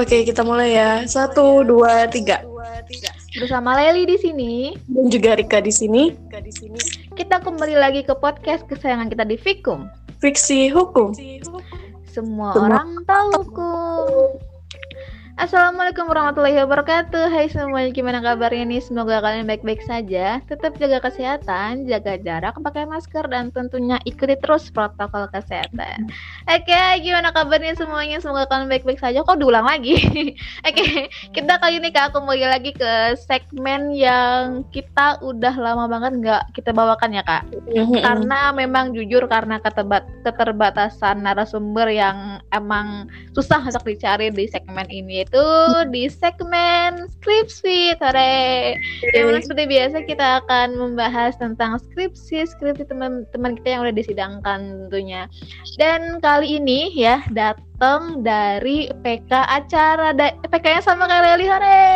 Oke, 0.00 0.24
kita 0.24 0.40
mulai 0.40 0.80
ya. 0.80 1.04
Satu, 1.04 1.60
dua, 1.60 2.08
tiga. 2.08 2.40
Bersama 3.36 3.76
Leli 3.76 4.08
di 4.08 4.16
sini 4.16 4.52
Dan 4.88 5.12
juga 5.12 5.36
Rika 5.36 5.60
di 5.60 5.68
sini. 5.68 6.16
kita 7.20 7.36
kembali 7.44 7.76
lagi 7.76 8.00
ke 8.00 8.16
podcast 8.16 8.64
kesayangan 8.64 9.12
kita 9.12 9.28
di 9.28 9.36
Fikum. 9.36 9.92
Fiksi 10.24 10.72
hukum. 10.72 11.12
Semua 11.12 11.60
Semua 12.16 12.48
orang 12.56 13.04
tahu 13.04 13.28
hukum. 13.44 14.49
Assalamualaikum 15.40 16.04
warahmatullahi 16.04 16.60
wabarakatuh. 16.60 17.32
Hai 17.32 17.48
semuanya, 17.48 17.88
gimana 17.96 18.20
kabarnya 18.20 18.76
nih? 18.76 18.84
Semoga 18.84 19.24
kalian 19.24 19.48
baik-baik 19.48 19.80
saja. 19.88 20.44
Tetap 20.44 20.76
jaga 20.76 21.00
kesehatan, 21.00 21.88
jaga 21.88 22.20
jarak, 22.20 22.60
pakai 22.60 22.84
masker, 22.84 23.24
dan 23.24 23.48
tentunya 23.48 23.96
ikuti 24.04 24.36
terus 24.36 24.68
protokol 24.68 25.32
kesehatan. 25.32 26.12
Oke, 26.44 26.80
gimana 27.00 27.32
kabarnya 27.32 27.72
semuanya? 27.72 28.20
Semoga 28.20 28.52
kalian 28.52 28.68
baik-baik 28.68 29.00
saja. 29.00 29.24
Kok 29.24 29.40
diulang 29.40 29.64
lagi? 29.64 29.96
Oke, 30.68 31.08
kita 31.32 31.56
kali 31.56 31.80
ini 31.80 31.88
kak 31.88 32.12
kembali 32.12 32.44
lagi 32.44 32.76
ke 32.76 33.16
segmen 33.16 33.96
yang 33.96 34.60
kita 34.76 35.24
udah 35.24 35.56
lama 35.56 35.88
banget 35.88 36.20
nggak 36.20 36.42
kita 36.52 36.76
bawakan 36.76 37.16
ya 37.16 37.24
kak. 37.24 37.48
karena 38.04 38.52
memang 38.52 38.92
jujur 38.92 39.24
karena 39.24 39.56
keterbatasan 40.20 41.24
narasumber 41.24 41.88
yang 41.88 42.44
emang 42.52 43.08
susah 43.32 43.64
untuk 43.64 43.88
dicari 43.88 44.28
di 44.28 44.44
segmen 44.44 44.84
ini 44.92 45.29
itu 45.30 45.46
di 45.94 46.10
segmen 46.10 47.06
skripsi 47.06 47.94
hore 48.02 48.74
yang 49.14 49.30
mana 49.30 49.38
seperti 49.38 49.64
biasa 49.70 49.96
kita 50.02 50.42
akan 50.42 50.74
membahas 50.74 51.38
tentang 51.38 51.78
skripsi 51.78 52.50
skripsi 52.50 52.90
teman-teman 52.90 53.54
kita 53.62 53.78
yang 53.78 53.86
udah 53.86 53.94
disidangkan 53.94 54.90
tentunya. 54.90 55.30
Dan 55.78 56.18
kali 56.18 56.58
ini 56.58 56.90
ya 56.98 57.22
datang 57.30 58.26
dari 58.26 58.90
PK 59.06 59.30
acara 59.30 60.10
da 60.18 60.34
PK 60.50 60.66
nya 60.66 60.82
sama 60.82 61.06
kayak 61.06 61.22
Leli 61.22 61.46
hore 61.46 61.86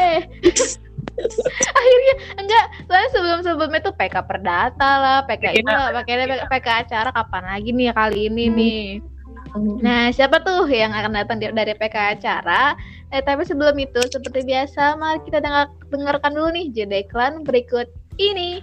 akhirnya 1.78 2.14
enggak 2.38 2.64
soalnya 2.86 3.10
sebelum 3.14 3.40
sebelumnya 3.42 3.80
tuh 3.82 3.94
PK 3.98 4.14
perdata 4.30 4.90
lah 5.02 5.18
PK 5.26 5.58
ini 5.58 5.66
lah 5.66 5.90
pakai 5.90 6.46
PK 6.50 6.68
acara 6.86 7.10
kapan 7.10 7.44
lagi 7.50 7.70
nih 7.74 7.90
kali 7.94 8.30
ini 8.30 8.44
nih 8.50 9.13
nah 9.54 10.10
siapa 10.10 10.42
tuh 10.42 10.66
yang 10.66 10.90
akan 10.90 11.14
datang 11.14 11.38
di- 11.38 11.54
dari 11.54 11.78
PK 11.78 12.18
acara 12.18 12.74
eh 13.14 13.22
tapi 13.22 13.46
sebelum 13.46 13.78
itu 13.78 14.02
seperti 14.10 14.42
biasa 14.42 14.98
mari 14.98 15.22
kita 15.22 15.38
dengar 15.38 15.70
dengarkan 15.94 16.34
dulu 16.34 16.48
nih 16.50 16.66
jeda 16.74 17.06
iklan 17.06 17.46
berikut 17.46 17.86
ini 18.18 18.62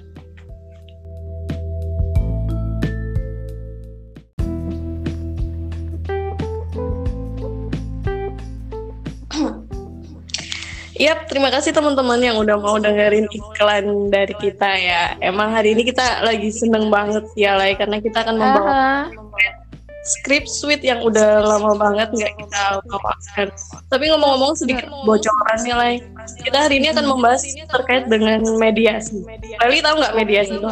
Yap, 11.02 11.26
terima 11.26 11.50
kasih 11.50 11.74
teman-teman 11.74 12.22
yang 12.22 12.38
udah 12.38 12.62
mau 12.62 12.78
dengerin 12.78 13.26
iklan 13.34 14.14
dari 14.14 14.38
kita 14.38 14.70
ya. 14.78 15.18
Emang 15.18 15.50
hari 15.50 15.74
ini 15.74 15.82
kita 15.82 16.22
lagi 16.22 16.54
seneng 16.54 16.94
banget 16.94 17.26
ya, 17.34 17.58
Lai, 17.58 17.74
karena 17.74 17.98
kita 17.98 18.22
akan 18.22 18.38
membawa 18.38 18.70
Aha. 18.70 18.98
Script 20.02 20.50
suite 20.50 20.82
yang 20.82 21.06
udah 21.06 21.46
lama 21.46 21.78
banget 21.78 22.10
nggak 22.14 22.34
kita 22.40 22.82
bawakan. 22.90 23.48
Tapi 23.88 24.06
ngomong-ngomong 24.10 24.58
sedikit 24.58 24.90
bocoran 25.06 25.58
nih, 25.62 25.76
Lai. 25.78 25.96
Kita 26.42 26.58
hari 26.70 26.82
ini 26.82 26.90
akan 26.90 27.06
membahas 27.06 27.46
terkait 27.46 28.10
dengan 28.10 28.42
mediasi. 28.58 29.22
Leli 29.62 29.80
tahu 29.86 29.96
nggak 30.02 30.16
mediasi 30.18 30.54
itu? 30.58 30.70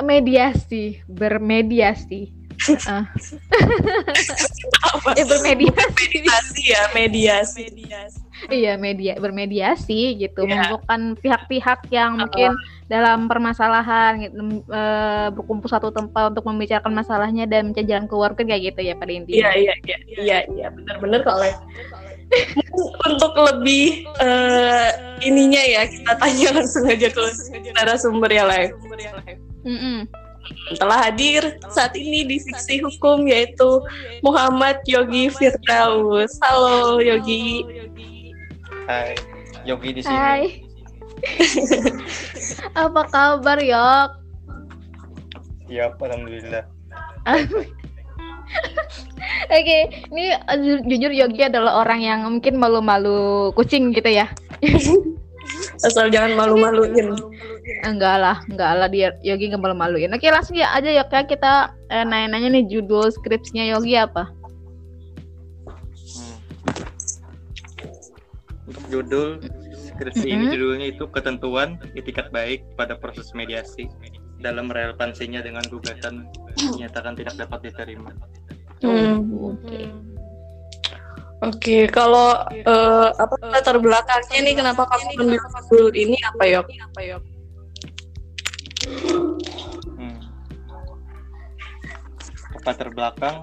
mediasi 0.00 1.04
bermediasi 1.04 2.32
eh 5.18 5.26
bermediasi 5.26 5.98
Mediasi 5.98 6.62
ya, 6.70 6.86
mediasi. 6.94 7.66
Iya 8.50 8.74
media 8.80 9.14
bermediasi 9.20 10.18
gitu, 10.18 10.42
Iya. 10.42 10.50
mengumpulkan 10.50 11.14
pihak-pihak 11.22 11.86
yang 11.94 12.18
mungkin 12.18 12.58
dalam 12.90 13.30
permasalahan 13.30 14.26
gitu, 14.26 14.64
eh, 14.66 15.28
berkumpul 15.30 15.70
satu 15.70 15.94
tempat 15.94 16.34
untuk 16.34 16.48
membicarakan 16.50 16.90
masalahnya 16.90 17.46
dan 17.46 17.70
mencari 17.70 17.86
jalan 17.86 18.10
keluar 18.10 18.34
kan 18.34 18.48
kayak 18.48 18.74
gitu 18.74 18.80
ya 18.82 18.94
pada 18.98 19.12
intinya. 19.14 19.52
Iya, 19.52 19.52
iya, 19.54 19.74
iya, 19.86 19.98
iya, 20.18 20.38
iya, 20.50 20.66
benar-benar 20.74 21.22
kok, 21.22 21.36
Le. 21.38 21.50
Untuk 23.04 23.32
lebih 23.36 24.08
eh, 24.24 24.90
ininya 25.20 25.62
ya, 25.62 25.82
kita 25.84 26.12
tanya 26.16 26.48
langsung 26.56 26.88
aja 26.88 27.08
ke 27.12 27.22
narasumber 27.76 28.30
ya. 28.32 28.72
Mm-mm. 29.62 30.08
Telah 30.74 30.98
hadir 31.06 31.60
saat 31.70 31.94
ini 31.94 32.26
di 32.26 32.36
Fiksi 32.42 32.82
Hukum 32.82 33.30
yaitu 33.30 33.78
Muhammad 34.24 34.82
Yogi 34.90 35.30
Firdaus. 35.30 36.34
Halo 36.42 36.98
Yogi. 36.98 37.62
Hai, 38.86 39.14
Yogi 39.62 39.94
di 39.94 40.02
sini. 40.02 40.16
Hai. 40.16 40.44
Apa 42.82 43.02
kabar 43.06 43.58
Yok? 43.62 44.10
Siap, 45.70 46.02
alhamdulillah. 46.02 46.64
Oke, 49.48 49.78
ini 50.12 50.34
eh, 50.34 50.58
ju- 50.60 50.84
jujur 50.84 51.12
Yogi 51.14 51.46
adalah 51.46 51.80
orang 51.80 52.00
yang 52.02 52.20
mungkin 52.26 52.58
malu-malu 52.58 53.54
kucing 53.54 53.94
gitu 53.94 54.10
ya. 54.10 54.26
Asal 55.86 56.10
jangan 56.10 56.34
malu-maluin. 56.34 57.14
Enggak 57.86 58.16
lah, 58.18 58.36
enggak 58.50 58.72
lah 58.78 58.88
dia 58.90 59.14
Yogi 59.22 59.50
nggak 59.50 59.62
malu-maluin. 59.62 60.10
Oke, 60.10 60.26
langsung 60.28 60.58
ya 60.58 60.74
aja 60.74 60.90
ya 60.90 61.06
kayak 61.06 61.30
kita 61.30 61.70
eh, 61.86 62.02
nanya-nanya 62.02 62.58
nih 62.58 62.64
judul 62.66 63.08
skripsinya 63.14 63.62
Yogi 63.78 63.94
apa? 63.94 64.26
Judul 68.92 69.40
skripsi 69.72 70.28
ini 70.28 70.44
Mm-mm. 70.46 70.52
judulnya 70.52 70.86
itu 70.92 71.04
ketentuan 71.08 71.80
etikat 71.96 72.28
baik 72.28 72.60
pada 72.76 73.00
proses 73.00 73.32
mediasi 73.32 73.88
dalam 74.44 74.68
relevansinya 74.68 75.40
dengan 75.40 75.64
gugatan 75.72 76.28
dinyatakan 76.60 77.16
tidak 77.16 77.40
dapat 77.40 77.72
diterima. 77.72 78.12
Hmm. 78.84 79.24
Oke. 79.32 79.80
Oke, 81.42 81.78
kalau 81.90 82.38
eh, 82.54 83.08
apa 83.18 83.34
latar 83.50 83.80
belakangnya 83.82 84.38
nih 84.46 84.54
kenapa 84.54 84.86
kamu 84.86 85.08
ambil 85.18 85.38
judul 85.40 85.86
ini 85.96 86.18
apa 86.22 86.42
Yok? 86.46 86.66
Apa 86.70 87.00
Yok? 87.02 87.22
Hmm. 89.98 90.18
Latar 92.62 92.88
belakang, 92.94 93.36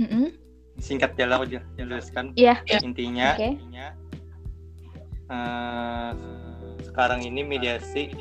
Mm-mm. 0.00 0.32
singkat 0.80 1.12
jalan 1.20 1.44
jel- 1.44 1.68
jelaskan. 1.76 2.32
Iya. 2.40 2.56
Intinya, 2.80 3.36
Oke. 3.36 3.48
Eh, 5.30 6.10
sekarang 6.84 7.24
ini 7.24 7.40
mediasi 7.42 8.12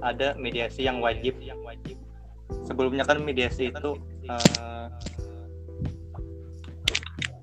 ada 0.00 0.32
mediasi 0.36 0.86
yang 0.88 1.02
wajib. 1.02 1.36
Sebelumnya 2.64 3.04
kan 3.04 3.20
mediasi 3.20 3.70
itu 3.70 3.90
eh, 4.26 4.86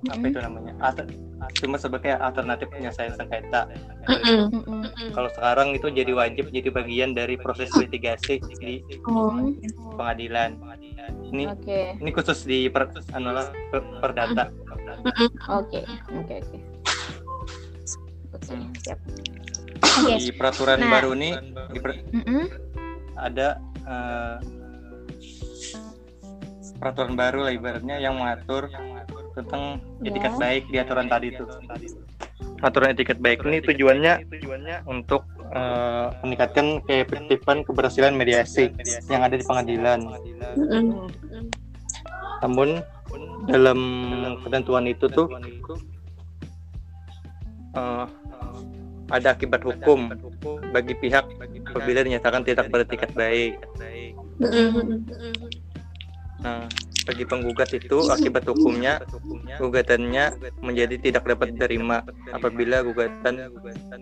apa 0.08 0.24
itu 0.24 0.40
namanya? 0.40 0.74
Alter- 0.80 1.10
cuma 1.62 1.78
sebagai 1.78 2.18
alternatif 2.18 2.68
penyelesaian 2.74 3.14
sengketa. 3.14 3.70
Kalau 5.14 5.30
sekarang 5.34 5.68
itu 5.78 5.88
jadi 5.90 6.12
wajib 6.14 6.50
jadi 6.50 6.70
bagian 6.70 7.12
dari 7.14 7.38
proses 7.38 7.72
litigasi 7.78 8.42
di 8.42 8.82
pengadilan. 9.98 10.58
Ini 11.28 11.44
Oke. 11.52 12.00
ini 12.00 12.10
khusus 12.16 12.48
di 12.48 12.72
per, 12.72 12.88
anu 13.12 13.36
per, 13.68 13.82
perdata. 14.00 14.48
Oke. 15.52 15.84
Oke, 16.16 16.36
oke. 16.40 16.60
Oke, 18.34 18.54
Hmm. 18.54 18.68
siap. 18.78 19.00
Di 20.20 20.32
peraturan 20.36 20.80
Nah. 20.84 20.92
baru 20.92 21.12
ini 21.16 21.30
di 21.72 21.80
per- 21.80 22.04
Mm-mm. 22.12 22.44
ada 23.16 23.58
eh, 23.88 24.36
peraturan 26.78 27.16
baru 27.16 27.48
lah 27.48 27.54
ibaratnya 27.56 27.98
yang 27.98 28.20
mengatur 28.20 28.70
tentang 29.34 29.80
etikat 30.04 30.34
Ya. 30.36 30.40
baik 30.40 30.64
di 30.68 30.78
aturan 30.78 31.08
tadi 31.08 31.28
itu. 31.32 31.46
Aturan 32.60 32.94
etikat 32.94 33.18
baik 33.18 33.46
ini 33.46 33.62
tujuannya 33.62 34.26
untuk 34.86 35.24
eh, 35.48 36.08
meningkatkan 36.22 36.84
keefektifan 36.84 37.64
keberhasilan 37.64 38.12
mediasi 38.12 38.68
yang 39.08 39.24
ada 39.24 39.40
di 39.40 39.46
pengadilan. 39.48 40.04
Mm-mm. 40.60 41.08
Namun 42.44 42.84
dalam 43.48 43.80
ketentuan 44.44 44.84
itu 44.86 45.08
tuh 45.08 45.32
eh, 47.78 48.06
ada 49.08 49.28
akibat 49.32 49.64
hukum 49.64 50.12
bagi 50.76 50.94
pihak 51.00 51.24
apabila 51.72 52.04
dinyatakan 52.04 52.44
tidak 52.44 52.68
beretikat 52.68 53.12
baik. 53.16 53.56
Nah, 56.38 56.70
bagi 57.08 57.24
penggugat 57.24 57.72
itu 57.74 58.12
akibat 58.12 58.44
hukumnya 58.46 59.00
gugatannya 59.58 60.38
menjadi 60.60 60.96
tidak 61.00 61.24
dapat 61.24 61.56
diterima 61.56 62.04
apabila 62.36 62.84
gugatan 62.84 63.48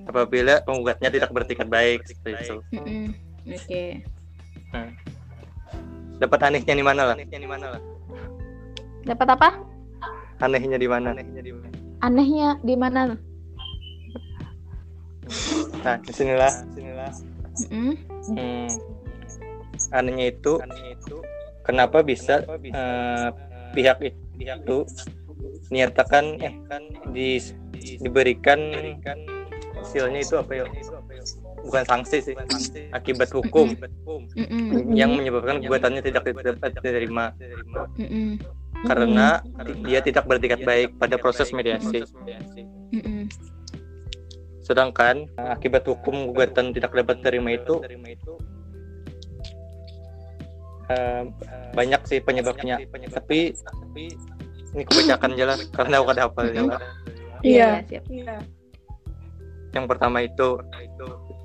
apabila 0.09 0.59
penggugatnya 0.65 1.09
tidak 1.13 1.29
beretikat 1.31 1.69
baik 1.69 2.01
seperti 2.03 2.31
itu. 2.41 2.57
Mm-mm. 2.73 3.05
Oke. 3.45 3.85
Nah, 4.73 4.89
dapat 6.17 6.39
anehnya 6.49 6.73
di 6.75 6.83
mana 6.83 7.01
lah? 7.13 7.17
Dapat 9.05 9.27
apa? 9.37 9.49
Anehnya 10.41 10.81
di 10.81 10.89
mana? 10.89 11.13
anehnya 12.03 12.57
di 12.61 12.75
mana? 12.75 13.15
Nah, 15.81 15.95
di 16.01 16.11
sinilah, 16.13 16.53
di 16.69 16.81
sinilah. 16.81 17.11
Mm-mm. 17.55 17.93
Hmm, 18.35 18.67
anehnya 19.95 20.25
itu, 20.33 20.53
kenapa 21.65 22.01
bisa 22.05 22.45
eh, 22.45 23.29
pihak 23.73 23.97
itu 24.03 24.77
menyatakan 25.71 26.37
eh 26.41 26.53
di, 27.09 27.39
diberikan 28.01 28.59
hasilnya 29.81 30.19
itu 30.21 30.35
apa 30.37 30.51
ya? 30.61 30.65
Bukan 31.65 31.81
sanksi 31.81 32.17
sih, 32.21 32.35
akibat 32.93 33.33
hukum 33.33 33.73
Mm-mm. 34.37 34.93
yang 34.93 35.17
menyebabkan 35.17 35.65
gugatannya 35.65 36.01
tidak 36.05 36.29
dapat 36.37 36.77
diterima 36.77 37.33
Mm-mm. 37.97 38.37
karena 38.85 39.41
dia 39.81 39.99
tidak 40.05 40.29
bertingkat 40.29 40.61
baik 40.61 40.89
pada 41.01 41.17
proses 41.17 41.49
mediasi. 41.49 42.05
Mm-mm. 42.05 42.84
Sedangkan 44.65 45.29
eh, 45.29 45.49
akibat 45.53 45.85
hukum 45.85 46.33
gugatan 46.33 46.73
tidak 46.73 46.97
dapat 46.97 47.21
diterima 47.21 47.53
itu 47.53 47.85
eh, 50.89 51.23
banyak 51.77 52.01
sih 52.09 52.19
penyebabnya. 52.25 52.81
Tapi 53.13 53.53
ini 54.75 54.83
kebacakan 54.83 55.31
jelas 55.37 55.69
karena 55.69 56.01
aku 56.01 56.09
ada 56.17 56.25
hafal 56.25 56.49
juga. 56.49 56.81
Iya. 57.45 57.85
siap. 57.85 58.09
Iya. 58.09 58.41
Yang 59.77 59.85
pertama 59.85 60.25
itu 60.25 60.57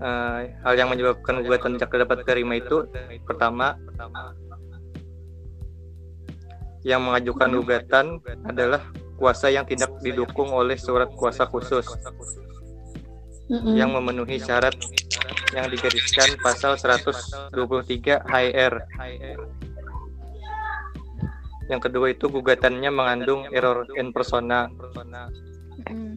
eh, 0.01 0.41
hal 0.65 0.75
yang 0.81 0.89
menyebabkan 0.89 1.45
gugatan 1.45 1.77
tidak 1.77 2.09
dapat 2.09 2.17
diterima 2.25 2.57
itu 2.57 2.89
pertama 3.29 3.77
yang 6.81 7.05
mengajukan 7.05 7.53
gugatan 7.61 8.07
adalah 8.49 8.81
kuasa 9.21 9.53
yang 9.53 9.69
tidak 9.69 9.93
didukung 10.01 10.49
oleh 10.49 10.81
surat 10.81 11.13
kuasa 11.13 11.45
khusus 11.45 11.85
Mm-mm. 13.51 13.75
yang 13.75 13.91
memenuhi 13.91 14.39
syarat 14.39 14.79
yang 15.51 15.67
digariskan 15.67 16.39
pasal 16.39 16.79
123 16.79 18.23
HR. 18.23 18.75
Yang 21.67 21.81
kedua 21.91 22.07
itu 22.15 22.31
gugatannya 22.31 22.91
mengandung 22.95 23.51
error 23.51 23.91
in 23.99 24.15
persona. 24.15 24.71
Mm-mm. 24.71 26.15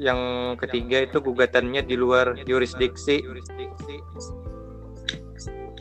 Yang 0.00 0.20
ketiga 0.64 1.04
itu 1.04 1.20
gugatannya 1.20 1.84
di 1.84 2.00
luar 2.00 2.32
yurisdiksi 2.48 3.20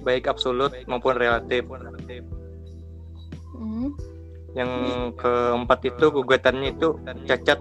baik 0.04 0.28
absolut 0.28 0.72
maupun 0.88 1.16
relatif. 1.16 1.64
Mm. 3.56 3.92
Yang 4.52 4.72
keempat 5.16 5.80
itu 5.86 6.06
gugatannya 6.12 6.76
itu 6.76 6.98
cacat 7.24 7.60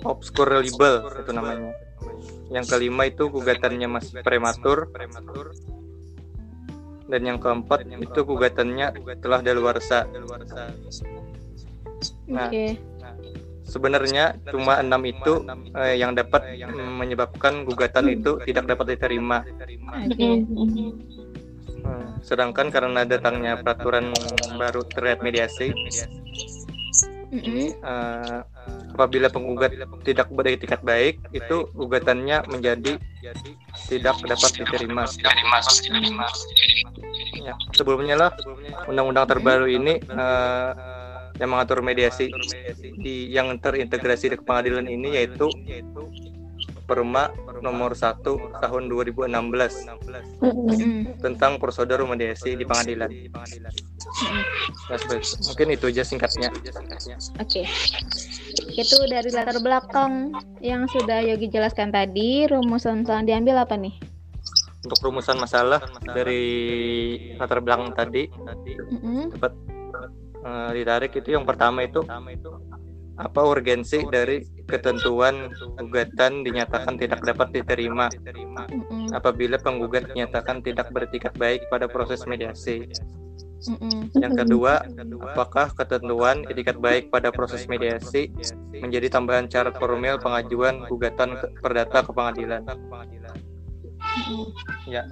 Mm-mm. 0.00 0.10
obscurable 0.16 0.96
itu 1.20 1.30
namanya. 1.32 1.72
Yang 2.50 2.66
kelima 2.74 3.06
itu 3.06 3.30
gugatannya 3.30 3.88
masih 3.88 4.24
prematur. 4.24 4.90
Dan 7.10 7.26
yang 7.26 7.38
keempat 7.42 7.82
itu 7.86 8.20
gugatannya 8.22 8.94
telah 9.18 9.42
daluarsa. 9.42 10.06
Nah, 12.30 12.46
Oke. 12.46 12.78
sebenarnya 13.66 14.38
cuma 14.46 14.78
enam 14.78 15.02
itu 15.02 15.42
eh, 15.74 15.98
yang 15.98 16.14
dapat 16.14 16.62
mm, 16.62 16.92
menyebabkan 17.02 17.66
gugatan 17.66 18.14
itu 18.14 18.38
tidak 18.46 18.70
dapat 18.70 18.94
diterima. 18.94 19.42
Hmm, 21.80 22.06
Sedangkan 22.22 22.70
karena 22.70 23.02
datangnya 23.02 23.58
peraturan 23.58 24.14
baru 24.54 24.86
terkait 24.86 25.18
mediasi, 25.26 25.74
Mm-mm. 27.34 27.74
eh, 27.74 28.40
apabila 29.00 29.32
penggugat 29.32 29.72
tidak 30.04 30.28
beretikat 30.28 30.84
baik, 30.84 31.24
itu 31.32 31.64
gugatannya 31.72 32.44
menjadi 32.46 33.00
tidak 33.88 34.20
dapat 34.20 34.50
diterima. 34.52 35.08
Ya, 37.40 37.56
sebelumnya 37.72 38.16
lah 38.18 38.30
undang-undang 38.84 39.24
terbaru 39.24 39.64
ini 39.64 39.96
eh, 39.96 40.70
yang 41.40 41.48
mengatur 41.48 41.80
mediasi 41.80 42.28
di 43.00 43.32
yang 43.32 43.56
terintegrasi 43.56 44.28
di 44.28 44.36
pengadilan 44.36 44.84
ini 44.84 45.16
yaitu 45.16 45.48
Perma 46.84 47.30
nomor 47.62 47.94
1 47.94 48.18
tahun 48.58 48.82
2016 48.90 49.30
Mm-mm. 49.30 49.94
Mm-mm. 50.42 51.22
tentang 51.22 51.54
prosedur 51.62 52.02
mediasi 52.02 52.58
di 52.58 52.66
pengadilan. 52.66 53.06
Ya, 54.90 54.96
sebaik- 54.98 55.38
mungkin 55.46 55.66
itu 55.70 55.86
aja 55.86 56.02
singkatnya. 56.02 56.50
Oke. 57.38 57.62
Itu 58.68 58.96
dari 59.08 59.30
latar 59.32 59.58
belakang 59.64 60.36
yang 60.60 60.84
sudah 60.90 61.24
Yogi 61.24 61.48
jelaskan 61.48 61.88
tadi, 61.88 62.44
rumusan 62.48 63.08
yang 63.08 63.24
diambil 63.24 63.64
apa 63.64 63.80
nih? 63.80 63.96
Untuk 64.80 64.98
rumusan 65.04 65.36
masalah 65.36 65.80
dari 66.00 66.44
latar 67.36 67.60
belakang 67.60 67.92
tadi 67.92 68.32
Mm-mm. 68.32 69.28
dapat 69.36 69.52
eh, 70.40 70.70
ditarik 70.72 71.12
itu 71.20 71.36
yang 71.36 71.44
pertama 71.44 71.84
itu 71.84 72.00
apa 73.20 73.40
urgensi 73.44 74.00
dari 74.08 74.40
ketentuan 74.64 75.52
gugatan 75.76 76.40
dinyatakan 76.40 76.96
tidak 76.96 77.20
dapat 77.20 77.52
diterima 77.52 78.08
Mm-mm. 78.72 79.12
apabila 79.12 79.60
penggugat 79.60 80.08
dinyatakan 80.16 80.64
tidak 80.64 80.88
beretikat 80.88 81.36
baik 81.36 81.68
pada 81.68 81.84
proses 81.84 82.24
mediasi. 82.24 82.88
Mm-mm. 83.60 84.08
Yang 84.16 84.34
kedua, 84.40 84.80
apakah 85.20 85.68
ketentuan 85.76 86.48
etikat 86.48 86.80
baik 86.80 87.12
pada 87.12 87.28
proses 87.28 87.68
mediasi 87.68 88.32
menjadi 88.72 89.12
tambahan 89.12 89.52
syarat 89.52 89.76
formil 89.76 90.16
pengajuan 90.16 90.80
gugatan 90.88 91.36
ke- 91.36 91.52
perdata 91.60 92.00
ke 92.00 92.10
pengadilan? 92.16 92.64
Mm-mm. 92.64 94.44
Ya. 94.88 95.04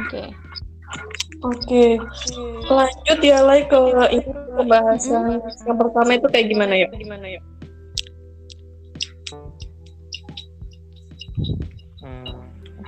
Oke. 0.00 0.22
Oke, 1.40 1.96
lanjut 2.68 3.18
ya 3.24 3.40
Lai 3.40 3.64
ke 3.64 3.80
ini 4.12 4.28
pembahasan 4.28 5.40
yang 5.40 5.76
pertama 5.80 6.10
itu 6.12 6.28
kayak 6.28 6.46
gimana 6.52 6.74
ya? 6.76 6.88
Gimana 6.92 7.26
ya? 7.32 7.40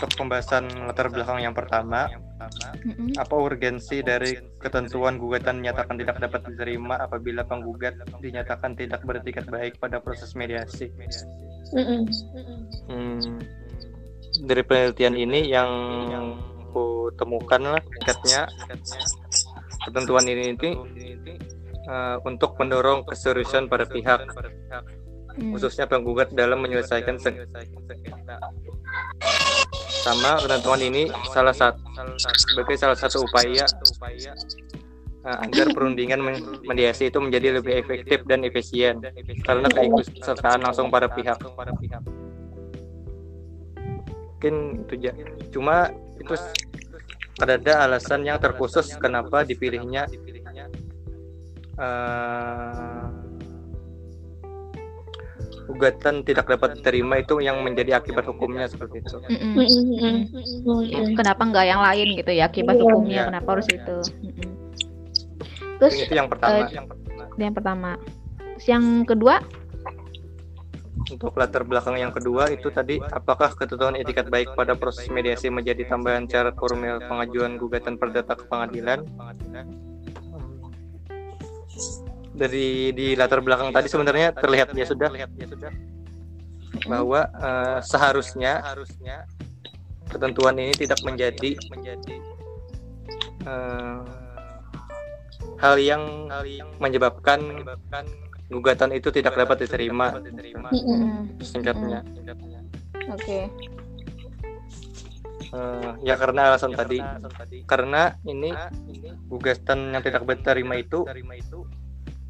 Untuk 0.03 0.19
pembahasan 0.19 0.67
latar 0.91 1.15
belakang 1.15 1.47
yang 1.47 1.55
pertama, 1.55 2.11
Mm-mm. 2.83 3.15
apa 3.23 3.35
urgensi 3.39 4.03
dari 4.03 4.35
ketentuan 4.59 5.15
gugatan 5.15 5.63
dinyatakan 5.63 5.95
tidak 5.95 6.19
dapat 6.19 6.43
diterima 6.51 6.99
apabila 6.99 7.47
penggugat 7.47 7.95
dinyatakan 8.19 8.75
tidak 8.75 8.99
beretikat 9.07 9.47
baik 9.47 9.79
pada 9.79 10.03
proses 10.03 10.35
mediasi? 10.35 10.91
Mm-mm. 11.71 12.11
Hmm, 12.91 13.39
dari 14.43 14.67
penelitian 14.67 15.15
ini 15.15 15.55
yang 15.55 15.71
aku 16.67 17.15
temukan 17.15 17.79
lah 17.79 17.83
tingkatnya 17.87 18.51
ketentuan 19.87 20.27
ini 20.27 20.59
itu 20.59 20.83
eh, 21.87 22.17
untuk 22.27 22.59
mendorong 22.59 23.07
keseriusan 23.07 23.71
pada 23.71 23.87
pihak 23.87 24.27
khususnya 25.33 25.87
penggugat 25.87 26.35
dalam 26.35 26.59
menyelesaikan 26.59 27.23
seng- 27.23 27.47
sama 30.03 30.35
ketentuan 30.43 30.83
ini 30.83 31.07
salah 31.31 31.55
satu 31.55 31.79
sebagai 32.35 32.75
salah 32.75 32.99
satu 32.99 33.23
upaya 33.23 33.63
eh, 35.23 35.39
agar 35.47 35.71
perundingan 35.71 36.19
mediasi 36.67 37.07
itu 37.09 37.23
menjadi 37.23 37.63
lebih 37.63 37.79
efektif 37.79 38.27
dan 38.27 38.43
efisien 38.43 38.99
karena 39.47 39.71
keikutsertaan 39.71 40.67
langsung 40.67 40.91
para 40.91 41.07
pihak. 41.07 41.39
Mungkin 44.43 44.55
itu 44.91 44.95
aja 45.07 45.11
cuma 45.55 45.95
itu 46.19 46.35
ada 47.39 47.87
alasan 47.87 48.27
yang 48.27 48.43
terkhusus 48.43 48.99
kenapa 48.99 49.47
dipilihnya 49.47 50.11
eh, 51.79 52.92
gugatan 55.67 56.27
tidak 56.27 56.47
dapat 56.51 56.79
diterima 56.79 57.23
itu 57.23 57.39
yang 57.39 57.63
menjadi 57.63 58.03
akibat 58.03 58.27
hukumnya 58.27 58.67
seperti 58.67 59.03
itu. 59.03 59.17
Mm-mm. 59.31 59.53
Mm. 59.59 61.15
Kenapa 61.15 61.43
nggak 61.47 61.67
yang 61.67 61.81
lain 61.81 62.09
gitu 62.19 62.33
ya? 62.35 62.51
Akibat 62.51 62.77
Iya. 62.77 62.83
hukumnya 62.83 63.21
Iya. 63.23 63.29
kenapa 63.31 63.49
harus 63.57 63.69
itu? 63.71 63.97
Terus 65.79 65.95
itu 65.99 66.15
yang 66.15 66.29
pertama 66.31 66.67
eh, 66.71 66.83
yang 67.39 67.55
pertama. 67.55 67.91
Terus 68.59 68.67
yang 68.69 68.85
kedua? 69.07 69.43
untuk 71.11 71.35
latar 71.35 71.67
belakang 71.67 71.99
yang 71.99 72.15
kedua 72.15 72.49
itu 72.49 72.71
tadi 72.71 73.03
apakah 73.03 73.53
ketentuan 73.59 73.99
etikat 73.99 74.31
baik 74.31 74.55
pada 74.55 74.79
proses 74.79 75.11
mediasi 75.11 75.51
menjadi 75.51 75.85
tambahan 75.91 76.31
syarat 76.31 76.55
formil 76.55 77.03
pengajuan 77.05 77.59
gugatan 77.59 77.99
perdata 77.99 78.39
ke 78.39 78.45
pengadilan 78.47 79.03
dari 82.33 82.91
di 82.97 83.13
latar 83.13 83.45
belakang 83.45 83.71
tadi 83.71 83.89
sebenarnya 83.89 84.33
terlihat 84.33 84.73
ya 84.73 84.87
sudah. 84.89 85.09
Bahwa 86.89 87.29
eh, 87.29 87.79
seharusnya 87.85 88.65
ketentuan 90.09 90.57
ini 90.59 90.73
tidak 90.75 91.01
menjadi 91.05 91.51
eh, 93.47 94.01
hal 95.63 95.75
yang 95.79 96.29
menyebabkan 96.83 97.63
gugatan 98.51 98.91
itu 98.93 99.09
tidak 99.15 99.37
dapat 99.37 99.65
diterima. 99.65 100.17
Singkatnya. 101.41 102.03
Oke. 103.13 103.49
Eh, 105.53 105.91
ya 106.01 106.17
karena 106.17 106.53
alasan 106.53 106.73
tadi. 106.73 106.99
Karena 107.69 108.17
ini 108.25 108.51
gugatan 109.29 109.93
yang 109.93 110.03
tidak 110.03 110.25
diterima 110.25 110.81
itu 110.81 111.05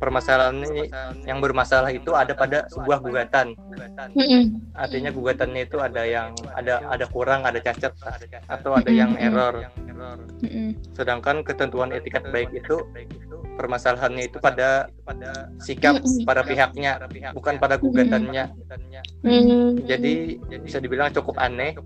permasalahan 0.03 0.59
ini 0.67 0.91
yang 1.31 1.39
bermasalah 1.39 1.95
itu 1.95 2.11
ada 2.19 2.35
pada 2.35 2.67
sebuah 2.75 2.99
gugatan. 2.99 3.55
Artinya 4.75 5.15
gugatannya 5.15 5.63
itu 5.71 5.79
ada 5.79 6.03
yang 6.03 6.35
ada 6.59 6.83
ada 6.91 7.07
kurang 7.07 7.47
ada 7.47 7.63
cacat 7.63 7.95
atau 8.51 8.75
ada 8.75 8.91
yang 8.91 9.15
error. 9.15 9.63
Sedangkan 10.99 11.47
ketentuan 11.47 11.95
etikat 11.95 12.27
baik 12.35 12.51
itu 12.51 12.83
permasalahannya 13.55 14.27
itu 14.27 14.43
pada 14.43 14.91
sikap 15.63 16.03
pada 16.27 16.43
pihaknya 16.43 16.99
bukan 17.31 17.63
pada 17.63 17.79
gugatannya. 17.79 18.51
Jadi 19.87 20.43
bisa 20.67 20.83
dibilang 20.83 21.15
cukup 21.15 21.39
aneh 21.39 21.79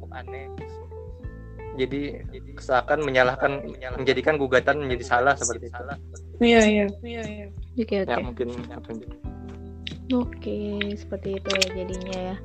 jadi 1.76 2.00
seakan 2.56 3.04
menyalahkan 3.04 3.62
menjadikan 4.00 4.40
gugatan 4.40 4.83
menjadi 4.85 5.04
salah 5.04 5.35
seperti 5.37 5.68
itu 5.68 5.83
Iya 6.40 6.61
iya. 6.64 6.85
Oke 7.76 7.97
oke. 8.04 8.12
ya 8.12 8.18
mungkin 8.21 8.49
Oke, 10.14 10.78
seperti 10.95 11.42
itu 11.42 11.50
ya 11.50 11.66
jadinya 11.83 12.18
ya. 12.30 12.37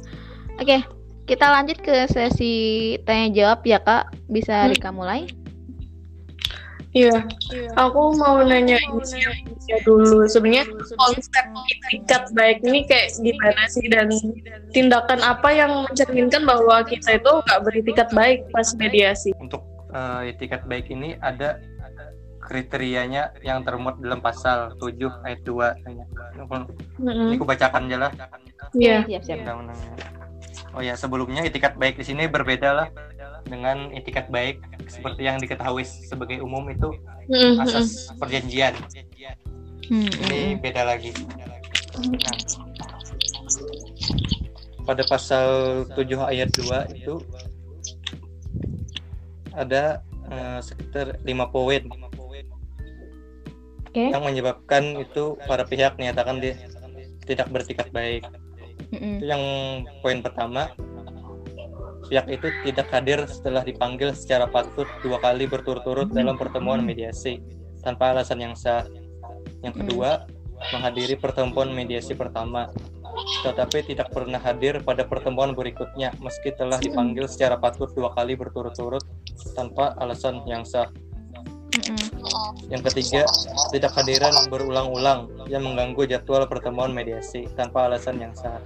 Oke, 0.58 0.78
kita 1.30 1.46
lanjut 1.46 1.78
ke 1.78 2.10
sesi 2.10 2.54
tanya 3.06 3.30
jawab 3.30 3.62
ya 3.62 3.78
kak. 3.78 4.10
Bisa 4.26 4.66
Hmm. 4.66 4.74
Rika 4.74 4.90
mulai? 4.90 5.30
Iya. 6.92 7.24
Aku 7.80 8.20
mau 8.20 8.44
nanya 8.44 8.76
ini 8.76 9.24
ya 9.72 9.80
dulu. 9.88 10.28
Sebenarnya 10.28 10.68
konsep 11.00 11.46
etikat 11.88 12.28
baik 12.36 12.60
ini 12.68 12.84
kayak 12.84 13.16
gimana 13.16 13.64
sih 13.72 13.88
dan 13.88 14.12
tindakan 14.76 15.24
apa 15.24 15.50
yang 15.56 15.88
mencerminkan 15.88 16.44
bahwa 16.44 16.84
kita 16.84 17.16
itu 17.16 17.32
nggak 17.32 17.62
beritikat 17.64 18.08
baik 18.12 18.44
pas 18.52 18.68
mediasi? 18.76 19.32
untuk 19.40 19.64
eh, 19.96 20.36
etikat 20.36 20.68
baik 20.68 20.92
ini 20.92 21.16
ada 21.24 21.64
kriterianya 22.42 23.32
yang 23.46 23.64
termuat 23.64 24.04
dalam 24.04 24.20
pasal 24.20 24.76
7 24.76 25.24
ayat 25.24 25.40
2 25.48 25.88
ini 25.88 27.36
aku 27.40 27.46
bacakan 27.48 27.88
aja 27.88 27.98
lah 28.10 28.12
Iya. 28.76 29.08
Siap. 29.08 29.46
undang-undangnya 29.46 29.96
oh 30.76 30.82
ya 30.84 30.96
sebelumnya 30.96 31.48
etikat 31.48 31.76
baik 31.80 32.00
di 32.00 32.06
sini 32.08 32.28
berbeda 32.28 32.70
lah 32.76 32.88
dengan 33.48 33.90
etikat 33.96 34.28
baik 34.30 34.62
seperti 34.88 35.26
yang 35.26 35.38
diketahui 35.40 35.86
sebagai 35.86 36.42
umum 36.44 36.68
itu 36.70 36.94
Mm-mm. 37.32 37.62
asas 37.64 38.12
perjanjian. 38.18 38.76
Hmm, 39.92 40.08
ini 40.08 40.56
hmm, 40.56 40.64
beda 40.64 40.88
lagi. 40.88 41.12
Nah, 42.00 42.38
pada 44.88 45.04
pasal 45.06 45.48
7 45.94 46.32
ayat 46.32 46.50
2 46.56 46.96
itu 46.96 47.20
ada 49.52 50.00
eh, 50.32 50.60
sekitar 50.64 51.20
lima 51.28 51.52
poin 51.52 51.84
Oke. 53.92 54.08
yang 54.08 54.24
menyebabkan 54.24 54.96
itu 55.04 55.36
para 55.44 55.68
pihak 55.68 56.00
menyatakan 56.00 56.40
dia 56.40 56.56
tidak 57.28 57.52
bertikat 57.52 57.92
baik. 57.92 58.24
hmm, 58.96 59.20
Itu 59.20 59.26
yang 59.28 59.44
poin 60.00 60.24
pertama, 60.24 60.72
pihak 62.12 62.28
itu 62.28 62.52
tidak 62.68 62.92
hadir 62.92 63.24
setelah 63.24 63.64
dipanggil 63.64 64.12
secara 64.12 64.44
patut 64.44 64.84
dua 65.00 65.16
kali 65.24 65.48
berturut-turut 65.48 66.12
dalam 66.12 66.36
pertemuan 66.36 66.84
mediasi 66.84 67.40
tanpa 67.80 68.12
alasan 68.12 68.44
yang 68.44 68.52
sah. 68.52 68.84
Yang 69.64 69.88
kedua, 69.88 70.28
menghadiri 70.76 71.16
pertemuan 71.16 71.72
mediasi 71.72 72.12
pertama, 72.12 72.68
tetapi 73.48 73.88
tidak 73.88 74.12
pernah 74.12 74.44
hadir 74.44 74.84
pada 74.84 75.08
pertemuan 75.08 75.56
berikutnya 75.56 76.12
meski 76.20 76.52
telah 76.52 76.84
dipanggil 76.84 77.32
secara 77.32 77.56
patut 77.56 77.88
dua 77.96 78.12
kali 78.12 78.36
berturut-turut 78.36 79.02
tanpa 79.56 79.96
alasan 80.04 80.44
yang 80.44 80.68
sah. 80.68 80.92
hmm, 81.80 82.68
Yang 82.68 82.92
ketiga, 82.92 83.24
tidak 83.72 83.96
hadiran 83.96 84.36
berulang-ulang 84.52 85.48
yang 85.48 85.64
mengganggu 85.64 86.12
jadwal 86.12 86.44
pertemuan 86.44 86.92
mediasi 86.92 87.48
tanpa 87.56 87.88
alasan 87.88 88.20
yang 88.20 88.36
sah. 88.36 88.60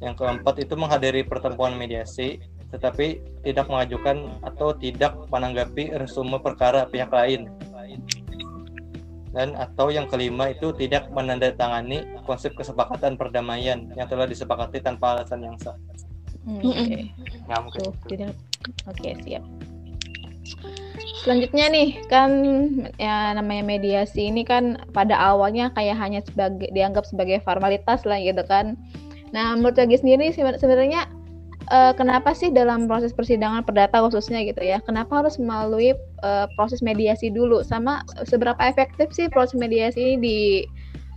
Yang 0.00 0.14
keempat 0.20 0.54
itu 0.60 0.74
menghadiri 0.76 1.24
pertemuan 1.24 1.72
mediasi 1.72 2.40
tetapi 2.74 3.22
tidak 3.46 3.70
mengajukan 3.70 4.26
atau 4.42 4.74
tidak 4.74 5.14
menanggapi 5.30 5.94
resume 5.96 6.42
perkara 6.42 6.84
pihak 6.90 7.10
lain. 7.14 7.46
Dan 9.30 9.52
atau 9.52 9.92
yang 9.92 10.08
kelima 10.08 10.48
itu 10.48 10.72
tidak 10.72 11.12
menandatangani 11.12 12.08
konsep 12.24 12.56
kesepakatan 12.56 13.20
perdamaian 13.20 13.84
yang 13.92 14.08
telah 14.08 14.24
disepakati 14.24 14.80
tanpa 14.80 15.20
alasan 15.20 15.44
yang 15.44 15.56
sah. 15.60 15.76
hmm, 16.48 16.64
Mm-mm. 16.64 16.72
Oke. 16.72 16.98
Ya, 17.44 17.56
mungkin 17.60 17.80
Tuh, 17.84 17.92
itu. 17.92 18.06
tidak. 18.16 18.32
Oke, 18.88 19.10
siap. 19.28 19.44
Selanjutnya 21.20 21.66
nih, 21.68 21.88
kan 22.06 22.30
ya 22.96 23.34
namanya 23.36 23.66
mediasi 23.66 24.30
ini 24.30 24.46
kan 24.46 24.78
pada 24.94 25.18
awalnya 25.18 25.74
kayak 25.74 25.98
hanya 26.00 26.20
sebagai 26.22 26.70
dianggap 26.70 27.04
sebagai 27.04 27.42
formalitas 27.44 28.08
lah 28.08 28.16
gitu 28.22 28.40
kan. 28.46 28.78
Nah, 29.34 29.54
menurut 29.54 29.74
Yogi 29.74 29.98
sendiri 29.98 30.30
seben- 30.30 30.58
sebenarnya 30.58 31.10
eh, 31.66 31.92
kenapa 31.98 32.30
sih 32.30 32.54
dalam 32.54 32.86
proses 32.86 33.10
persidangan 33.10 33.66
perdata 33.66 33.98
khususnya 33.98 34.38
gitu 34.46 34.62
ya, 34.62 34.78
kenapa 34.78 35.22
harus 35.24 35.34
melalui 35.36 35.92
eh, 36.22 36.46
proses 36.54 36.78
mediasi 36.78 37.28
dulu? 37.28 37.62
Sama 37.62 38.06
seberapa 38.22 38.58
efektif 38.62 39.10
sih 39.10 39.26
proses 39.26 39.58
mediasi 39.58 39.98
ini 39.98 40.14
di 40.16 40.38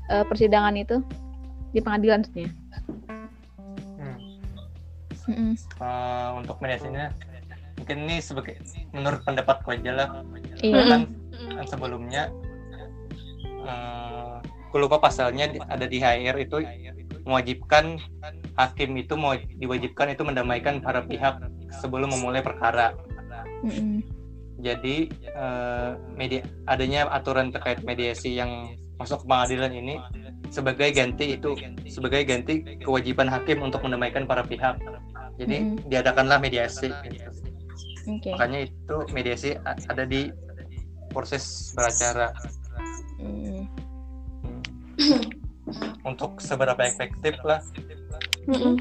eh, 0.09 0.25
persidangan 0.25 0.73
itu? 0.73 1.05
Di 1.69 1.79
pengadilan 1.79 2.25
maksudnya. 2.25 2.49
Hmm. 4.01 4.17
Mm-mm. 5.29 5.51
Eh, 5.77 6.29
untuk 6.33 6.57
mediasinya 6.59 7.13
mungkin 7.77 7.97
ini 8.09 8.17
sebagai 8.19 8.57
menurut 8.91 9.21
pendapatku 9.23 9.69
aja 9.71 9.91
lah 9.95 10.09
Iya. 10.59 10.83
kan, 10.83 11.01
kan 11.55 11.65
sebelumnya 11.69 12.27
eh 13.63 14.35
aku 14.67 14.75
lupa 14.77 14.99
pasalnya 14.99 15.49
ada 15.65 15.85
di 15.87 15.97
HR 15.97 16.35
itu 16.37 16.59
mewajibkan 17.29 18.01
hakim 18.57 18.97
itu 18.97 19.13
mau 19.13 19.37
diwajibkan 19.37 20.17
itu 20.17 20.25
mendamaikan 20.25 20.81
para 20.81 21.05
pihak 21.05 21.37
sebelum 21.77 22.09
memulai 22.09 22.41
perkara 22.41 22.97
Mm-mm. 23.61 24.01
jadi 24.57 25.07
eh, 25.13 25.91
media 26.17 26.41
adanya 26.65 27.05
aturan 27.13 27.53
terkait 27.53 27.85
mediasi 27.85 28.33
yang 28.33 28.73
masuk 28.97 29.23
ke 29.23 29.25
pengadilan 29.29 29.71
ini 29.71 29.95
sebagai 30.49 30.89
ganti 30.91 31.37
itu 31.37 31.53
sebagai 31.85 32.25
ganti 32.25 32.65
kewajiban 32.81 33.29
hakim 33.29 33.61
untuk 33.61 33.85
mendamaikan 33.85 34.25
para 34.25 34.41
pihak 34.41 34.81
jadi 35.39 35.63
Mm-mm. 35.63 35.87
diadakanlah 35.87 36.41
mediasi. 36.41 36.91
Oke. 38.09 38.33
makanya 38.33 38.65
itu 38.65 38.97
mediasi 39.13 39.53
ada 39.63 40.03
di 40.03 40.33
proses 41.13 41.73
beracara 41.77 42.33
untuk 46.05 46.39
seberapa 46.41 46.79
efektif 46.83 47.37
lah. 47.45 47.61
Mm-mm. 48.49 48.75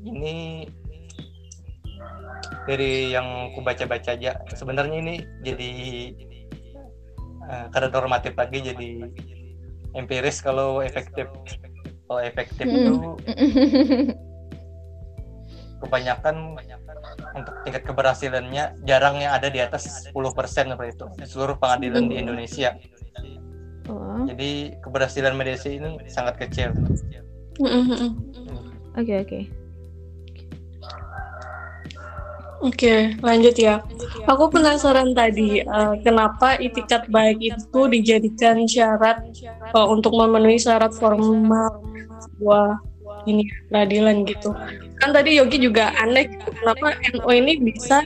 ini 0.00 0.64
dari 2.64 3.12
yang 3.12 3.52
ku 3.52 3.60
baca-baca 3.60 4.16
aja. 4.16 4.40
Sebenarnya 4.56 4.96
ini 5.00 5.14
jadi 5.44 5.72
eh, 7.44 7.66
karena 7.74 7.88
normatif 7.92 8.32
lagi 8.38 8.58
jadi 8.64 8.90
empiris 9.96 10.40
kalau 10.40 10.80
efektif. 10.80 11.26
Kalau 12.10 12.20
efektif 12.26 12.66
Mm. 12.66 12.74
itu 12.74 12.96
kebanyakan 15.80 16.60
untuk 17.32 17.54
tingkat 17.64 17.82
keberhasilannya 17.88 18.82
jarang 18.84 19.16
yang 19.16 19.32
ada 19.32 19.48
di 19.48 19.62
atas 19.62 20.10
10% 20.10 20.74
seperti 20.74 20.90
itu. 20.92 21.06
Di 21.16 21.26
seluruh 21.26 21.56
pengadilan 21.56 22.10
di 22.10 22.20
Indonesia 22.20 22.76
Oh, 23.88 24.28
jadi 24.28 24.76
keberhasilan 24.84 25.32
mediasi 25.38 25.80
ini 25.80 25.96
sangat 26.12 26.36
kecil 26.42 26.76
oke 28.96 29.14
oke. 29.24 29.40
Oke, 32.60 33.16
lanjut 33.24 33.56
ya. 33.56 33.80
Aku 34.28 34.52
penasaran 34.52 35.16
tadi, 35.16 35.64
eh, 35.64 35.94
kenapa 36.04 36.60
itikat 36.60 37.08
baik 37.08 37.40
itu 37.40 37.80
dijadikan 37.88 38.68
syarat 38.68 39.16
eh, 39.72 39.86
untuk 39.88 40.12
memenuhi 40.12 40.60
syarat 40.60 40.92
formal 40.92 41.80
sebuah 42.20 42.76
ini 43.24 43.48
peradilan 43.72 44.28
gitu. 44.28 44.52
Kan 45.00 45.16
tadi 45.16 45.40
Yogi 45.40 45.56
juga 45.56 45.88
aneh, 46.04 46.28
gitu, 46.28 46.52
kenapa 46.60 46.92
NO 47.16 47.28
ini 47.32 47.56
bisa 47.64 48.04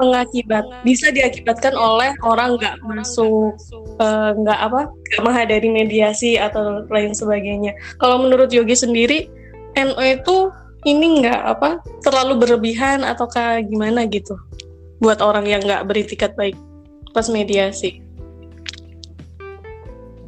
pengakibat 0.00 0.64
bisa 0.82 1.10
diakibatkan 1.14 1.74
oleh 1.76 2.12
orang 2.24 2.56
nggak 2.58 2.76
masuk 2.84 3.56
eh, 4.00 4.30
nggak 4.34 4.60
uh, 4.60 4.66
apa 4.66 4.80
gak 4.90 5.22
menghadiri 5.22 5.68
mediasi 5.70 6.36
atau 6.36 6.84
lain 6.90 7.14
sebagainya. 7.14 7.76
Kalau 8.02 8.22
menurut 8.22 8.50
Yogi 8.50 8.74
sendiri 8.74 9.30
NO 9.74 10.02
itu 10.02 10.36
ini 10.84 11.24
nggak 11.24 11.40
apa 11.56 11.80
terlalu 12.04 12.44
berlebihan 12.44 13.02
ataukah 13.02 13.64
gimana 13.64 14.04
gitu 14.08 14.36
buat 15.00 15.18
orang 15.24 15.48
yang 15.48 15.60
nggak 15.64 15.86
beritikat 15.88 16.36
baik 16.36 16.56
pas 17.14 17.26
mediasi. 17.30 18.02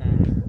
Hmm. 0.01 0.41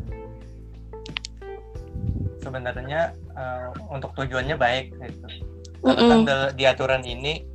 Sebenarnya 2.42 3.16
uh, 3.36 3.70
untuk 3.92 4.14
tujuannya 4.16 4.56
baik 4.56 4.94
gitu. 4.96 5.28
Mm 5.86 5.94
-mm. 5.94 6.58
di 6.58 6.66
aturan 6.66 7.06
ini 7.06 7.46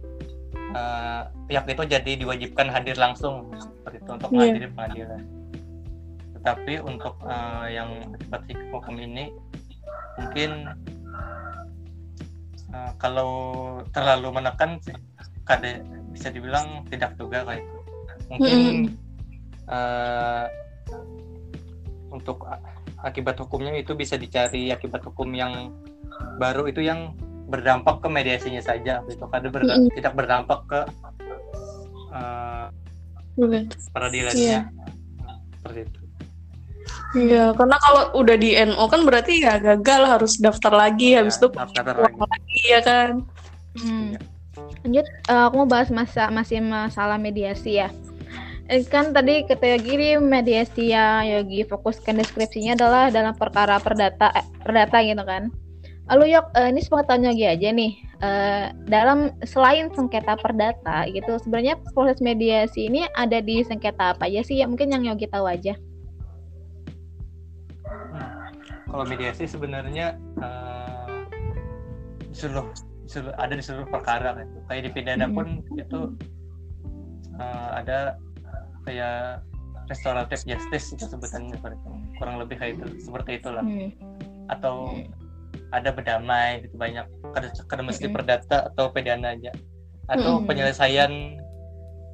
uh, 0.72 1.22
pihak 1.48 1.64
itu 1.68 1.82
jadi 1.88 2.12
diwajibkan 2.18 2.68
hadir 2.72 2.96
langsung 2.98 3.48
seperti 3.56 4.02
itu 4.02 4.10
untuk 4.12 4.28
Iya. 4.32 4.36
menghadiri 4.36 4.68
pengadilan. 4.72 5.22
Tetapi 6.40 6.74
untuk 6.82 7.14
uh, 7.22 7.66
yang 7.70 7.90
akibat 8.18 8.42
hukum 8.74 8.96
ini 8.98 9.30
mungkin 10.18 10.50
uh, 12.74 12.92
kalau 12.98 13.30
terlalu 13.94 14.28
menekan 14.42 14.82
kade 15.46 15.82
bisa 16.12 16.28
dibilang 16.28 16.84
tidak 16.90 17.14
juga 17.16 17.46
kayak 17.46 17.62
itu. 17.64 17.78
Mungkin 18.32 18.58
Mm-mm. 18.58 18.86
uh, 19.68 20.46
untuk 22.12 22.44
akibat 23.02 23.36
hukumnya 23.40 23.74
itu 23.76 23.96
bisa 23.96 24.14
dicari 24.20 24.70
akibat 24.70 25.02
hukum 25.02 25.32
yang 25.32 25.72
baru 26.38 26.68
itu 26.70 26.84
yang 26.84 27.16
berdampak 27.52 28.00
ke 28.00 28.09
mediasinya 28.09 28.64
saja 28.64 29.04
itu 29.04 29.25
kada 29.28 29.52
ber- 29.52 29.68
Mm-mm. 29.68 29.92
tidak 29.92 30.16
berdampak 30.16 30.61
ke 30.64 30.80
uh, 32.16 32.66
peradilannya 33.92 34.73
seperti 35.61 35.80
itu 35.85 36.00
Iya, 37.12 37.52
karena 37.52 37.76
kalau 37.76 38.25
udah 38.25 38.37
di 38.40 38.56
NO 38.56 38.88
kan 38.88 39.04
berarti 39.04 39.44
ya 39.44 39.61
gagal 39.61 40.02
harus 40.09 40.40
daftar 40.40 40.73
lagi, 40.73 41.12
habis 41.12 41.37
itu 41.37 41.52
Ya, 41.52 41.68
daftar 41.68 42.09
lagi 42.09 42.21
lagi 42.25 42.61
ya 42.64 42.80
kan. 42.80 43.11
Hmm. 43.76 44.16
Iya. 44.16 44.21
Lanjut, 44.82 45.06
eh, 45.06 45.42
aku 45.47 45.54
mau 45.61 45.68
bahas 45.68 45.88
masa 45.92 46.32
masih 46.32 46.64
masalah 46.64 47.21
mediasi 47.21 47.85
ya. 47.85 47.92
Eh, 48.66 48.80
kan 48.88 49.12
tadi 49.12 49.44
kata 49.44 49.76
Yogi 49.76 50.16
mediasi 50.18 50.97
yang 50.97 51.28
Yogi 51.28 51.68
fokuskan 51.68 52.16
deskripsinya 52.16 52.73
adalah 52.80 53.12
dalam 53.12 53.37
perkara 53.37 53.76
perdata 53.76 54.32
eh, 54.32 54.47
perdata 54.64 54.97
gitu 55.04 55.23
kan. 55.23 55.52
Lalu 56.02 56.35
Yok, 56.35 56.47
eh, 56.54 56.68
ini 56.71 56.80
sepengetahuan 56.82 57.26
Yogi 57.30 57.47
aja 57.47 57.68
nih. 57.71 57.92
eh, 58.23 58.71
dalam 58.87 59.35
selain 59.42 59.90
sengketa 59.90 60.38
perdata 60.38 61.11
gitu, 61.11 61.42
sebenarnya 61.42 61.75
proses 61.90 62.23
mediasi 62.23 62.87
ini 62.87 63.02
ada 63.18 63.42
di 63.42 63.66
sengketa 63.66 64.14
apa 64.14 64.30
aja 64.30 64.47
sih? 64.47 64.62
Ya 64.62 64.71
mungkin 64.71 64.94
yang 64.94 65.02
Yogi 65.02 65.26
tahu 65.26 65.42
aja. 65.42 65.75
kalau 68.87 69.09
mediasi 69.09 69.49
sebenarnya 69.49 70.21
uh, 70.37 71.25
seluruh, 72.30 72.68
seluruh- 73.09 73.32
ada 73.40 73.56
di 73.56 73.64
seluruh 73.64 73.88
perkara 73.88 74.37
gitu. 74.38 74.59
kayak 74.68 74.82
di 74.85 74.90
pidana 74.92 75.26
Mhm. 75.26 75.32
pun 75.32 75.47
itu 75.80 76.00
uh, 77.40 77.71
ada 77.73 78.21
kayak 78.85 79.40
restoratif 79.88 80.44
justice 80.44 80.92
itu 80.92 81.09
sebutannya 81.09 81.56
kurang 82.21 82.37
lebih 82.37 82.61
kayak 82.61 82.76
itu 82.78 83.00
seperti 83.00 83.40
itulah 83.40 83.64
Hmm. 83.64 83.90
atau 84.47 84.92
ada 85.72 85.88
berdamai 85.90 86.68
gitu 86.68 86.76
banyak 86.76 87.08
kada 87.66 87.82
mesti 87.82 88.06
Mm-mm. 88.06 88.14
perdata 88.14 88.68
atau 88.70 88.92
pidana 88.92 89.32
aja 89.32 89.50
atau 90.06 90.38
Mm-mm. 90.38 90.48
penyelesaian 90.48 91.40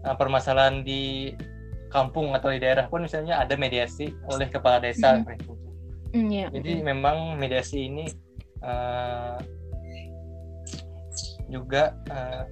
uh, 0.06 0.14
permasalahan 0.14 0.86
di 0.86 1.34
kampung 1.90 2.36
atau 2.38 2.54
di 2.54 2.62
daerah 2.62 2.86
pun 2.86 3.02
misalnya 3.02 3.42
ada 3.42 3.58
mediasi 3.58 4.14
oleh 4.30 4.46
kepala 4.46 4.78
desa 4.78 5.18
Mm-mm. 5.18 5.26
kayak 5.26 5.38
gitu. 5.42 5.54
Hmm, 6.08 6.28
ya. 6.32 6.46
Jadi 6.48 6.80
memang 6.80 7.36
mediasi 7.36 7.84
ini 7.84 8.08
uh, 8.64 9.36
juga 11.52 11.92
uh, 12.08 12.44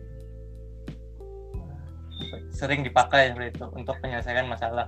sering 2.52 2.84
dipakai 2.84 3.32
seperti 3.32 3.60
itu 3.60 3.66
untuk 3.76 3.96
penyelesaian 4.00 4.48
masalah. 4.48 4.84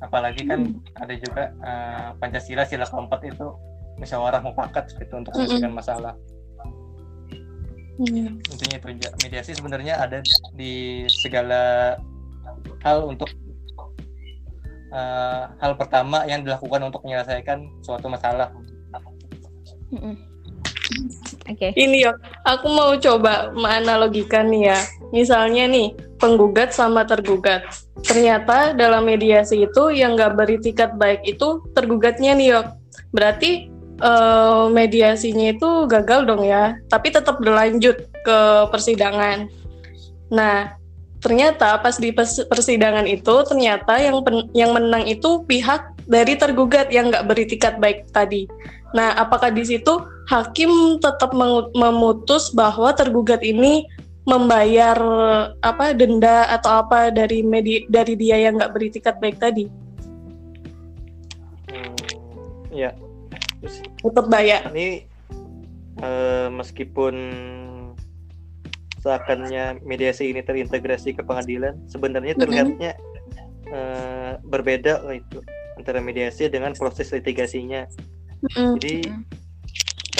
Apalagi 0.00 0.48
kan 0.48 0.80
ada 0.96 1.12
juga 1.12 1.52
uh, 1.60 2.08
Pancasila 2.16 2.64
sila 2.64 2.88
keempat 2.88 3.20
itu 3.28 3.48
musyawarah 4.00 4.40
mufakat 4.40 4.88
seperti 4.88 5.12
itu 5.12 5.16
untuk 5.20 5.32
menyelesaikan 5.36 5.72
masalah. 5.76 6.14
Iya. 8.00 8.32
Intinya 8.32 8.76
itu. 8.80 8.86
Mediasi 9.20 9.52
sebenarnya 9.52 10.00
ada 10.00 10.24
di 10.56 11.04
segala 11.12 11.94
hal 12.80 13.04
untuk 13.04 13.28
uh, 14.88 15.52
hal 15.60 15.76
pertama 15.76 16.24
yang 16.24 16.40
dilakukan 16.40 16.80
untuk 16.88 17.04
menyelesaikan 17.04 17.68
suatu 17.84 18.08
masalah. 18.08 18.48
Mm-mm. 19.92 20.16
Oke. 21.50 21.74
Ini 21.74 22.08
ya, 22.08 22.12
aku 22.46 22.66
mau 22.70 22.94
coba 22.98 23.50
menganalogikan 23.54 24.50
nih 24.50 24.74
ya. 24.74 24.78
Misalnya 25.10 25.66
nih, 25.66 25.94
penggugat 26.18 26.74
sama 26.74 27.06
tergugat. 27.06 27.66
Ternyata 28.06 28.72
dalam 28.74 29.06
mediasi 29.06 29.66
itu 29.66 29.82
yang 29.92 30.14
nggak 30.14 30.34
beritikat 30.38 30.94
baik 30.96 31.20
itu 31.26 31.62
tergugatnya 31.74 32.34
nih 32.34 32.58
yok. 32.58 32.66
Berarti 33.10 33.70
eh, 34.00 34.64
mediasinya 34.72 35.52
itu 35.52 35.86
gagal 35.86 36.26
dong 36.26 36.42
ya, 36.44 36.76
tapi 36.88 37.12
tetap 37.12 37.38
berlanjut 37.38 38.08
ke 38.24 38.38
persidangan. 38.72 39.48
Nah, 40.32 40.74
ternyata 41.20 41.76
pas 41.80 41.96
di 42.00 42.10
pers- 42.10 42.44
persidangan 42.48 43.04
itu 43.04 43.44
ternyata 43.44 44.00
yang 44.00 44.24
pen- 44.24 44.48
yang 44.56 44.72
menang 44.72 45.04
itu 45.04 45.44
pihak 45.44 45.92
dari 46.08 46.34
tergugat 46.34 46.88
yang 46.90 47.12
nggak 47.12 47.28
beritikat 47.28 47.76
baik 47.76 48.08
tadi. 48.10 48.48
Nah, 48.90 49.14
apakah 49.14 49.54
di 49.54 49.62
situ 49.62 50.02
hakim 50.26 50.98
tetap 50.98 51.30
memutus 51.76 52.50
bahwa 52.50 52.90
tergugat 52.90 53.44
ini 53.44 53.86
membayar 54.28 54.96
apa 55.64 55.96
denda 55.96 56.46
atau 56.52 56.84
apa 56.84 57.08
dari 57.10 57.40
medi 57.40 57.88
dari 57.88 58.14
dia 58.14 58.36
yang 58.36 58.60
nggak 58.60 58.74
beritikat 58.76 59.16
baik 59.18 59.40
tadi 59.40 59.66
Hmm, 61.70 61.94
ya. 62.74 62.90
Terus 63.60 63.76
tetap 63.84 64.26
bayar 64.32 64.72
ini 64.72 65.04
eh, 66.00 66.48
meskipun 66.48 67.14
seakannya 69.00 69.80
mediasi 69.80 70.28
ini 70.28 70.44
terintegrasi 70.44 71.16
ke 71.16 71.22
pengadilan, 71.24 71.76
sebenarnya 71.88 72.36
terlihatnya 72.36 72.92
eh, 73.72 74.32
berbeda 74.44 75.04
lah 75.04 75.16
itu 75.16 75.40
antara 75.80 76.00
mediasi 76.04 76.52
dengan 76.52 76.76
proses 76.76 77.08
litigasinya. 77.12 77.88
Mm. 78.56 78.76
Jadi 78.76 78.96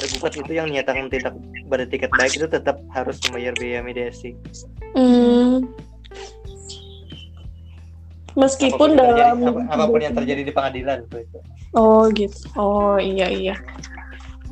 tergugat 0.01 0.33
itu 0.41 0.53
yang 0.57 0.73
menyatakan 0.73 1.13
tidak 1.13 1.37
beretikat 1.69 2.09
baik 2.17 2.33
itu 2.41 2.49
tetap 2.49 2.81
harus 2.97 3.21
membayar 3.29 3.53
biaya 3.61 3.81
mediasi. 3.85 4.33
Hmm. 4.97 5.69
Meskipun 8.35 8.71
Apa 8.71 8.79
pun 8.79 8.91
yang 8.91 8.99
terjadi, 9.01 9.21
dalam 9.21 9.39
apa- 9.43 9.67
apa 9.71 9.85
pun 9.87 10.01
yang 10.01 10.15
terjadi 10.15 10.43
di 10.47 10.53
pengadilan 10.53 10.99
itu. 11.07 11.39
oh 11.75 12.03
gitu 12.11 12.39
oh 12.59 12.97
iya 12.99 13.27
iya 13.31 13.57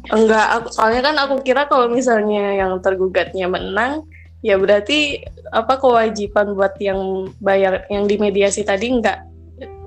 enggak 0.08 0.46
aku 0.56 0.66
soalnya 0.72 1.02
kan 1.04 1.16
aku 1.18 1.34
kira 1.42 1.66
kalau 1.66 1.90
misalnya 1.90 2.54
yang 2.56 2.72
tergugatnya 2.80 3.46
menang 3.50 4.06
ya 4.40 4.54
berarti 4.56 5.26
apa 5.50 5.76
kewajiban 5.76 6.54
buat 6.54 6.78
yang 6.78 7.26
bayar 7.42 7.84
yang 7.90 8.06
dimediasi 8.06 8.62
tadi 8.62 8.94
enggak 8.94 9.20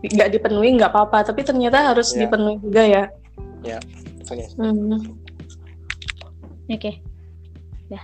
nggak 0.02 0.30
dipenuhi 0.34 0.76
nggak 0.76 0.92
apa-apa 0.92 1.32
tapi 1.32 1.46
ternyata 1.48 1.94
harus 1.94 2.12
Ya. 2.12 2.28
dipenuhi 2.28 2.58
juga 2.60 2.84
ya 2.84 3.04
Oke. 4.32 4.48
Hmm. 4.56 4.96
Oke. 6.72 6.92
Ya. 7.92 8.00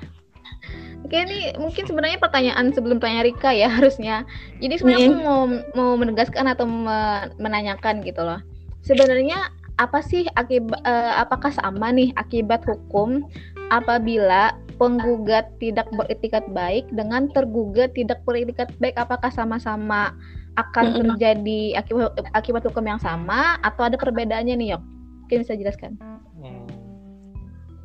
Oke, 1.08 1.24
ini 1.24 1.56
mungkin 1.56 1.88
sebenarnya 1.88 2.20
pertanyaan 2.20 2.76
sebelum 2.76 3.00
tanya 3.00 3.24
Rika 3.24 3.56
ya 3.56 3.72
harusnya. 3.80 4.28
Jadi 4.60 4.76
sebenarnya 4.76 5.08
aku 5.16 5.24
mau 5.24 5.42
mau 5.72 5.92
menegaskan 5.96 6.52
atau 6.52 6.68
me- 6.68 7.32
menanyakan 7.40 8.04
gitu 8.04 8.28
loh. 8.28 8.44
Sebenarnya 8.84 9.56
apa 9.80 10.04
sih 10.04 10.28
akibat 10.36 10.84
apakah 11.16 11.56
sama 11.56 11.96
nih 11.96 12.12
akibat 12.20 12.68
hukum 12.68 13.24
apabila 13.72 14.52
penggugat 14.76 15.48
tidak 15.64 15.88
beretikat 15.96 16.44
baik 16.52 16.84
dengan 16.92 17.32
tergugat 17.32 17.96
tidak 17.96 18.20
beretikat 18.28 18.68
baik 18.84 18.98
apakah 19.00 19.32
sama-sama 19.32 20.12
akan 20.60 20.86
terjadi 21.06 21.78
akibat 21.78 22.20
akibat 22.34 22.68
hukum 22.68 22.84
yang 22.84 23.00
sama 23.00 23.56
atau 23.64 23.88
ada 23.88 23.96
perbedaannya 23.96 24.60
nih, 24.60 24.76
Yok? 24.76 24.84
Mungkin 25.24 25.38
bisa 25.46 25.54
jelaskan. 25.56 25.96
Hmm, 26.36 26.68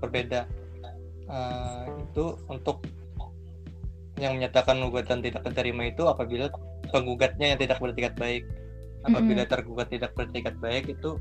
berbeda. 0.01 0.49
Eh, 1.33 1.85
itu 2.03 2.25
untuk 2.51 2.83
yang 4.21 4.37
menyatakan 4.37 4.77
gugatan 4.83 5.25
tidak 5.25 5.47
diterima 5.49 5.89
itu 5.89 6.05
apabila 6.05 6.53
penggugatnya 6.93 7.57
yang 7.57 7.59
tidak 7.61 7.81
beretikat 7.81 8.15
baik. 8.21 8.45
Apabila 9.03 9.43
tergugat 9.43 9.91
tidak 9.91 10.15
beretikat 10.15 10.55
baik 10.63 10.87
itu 10.87 11.19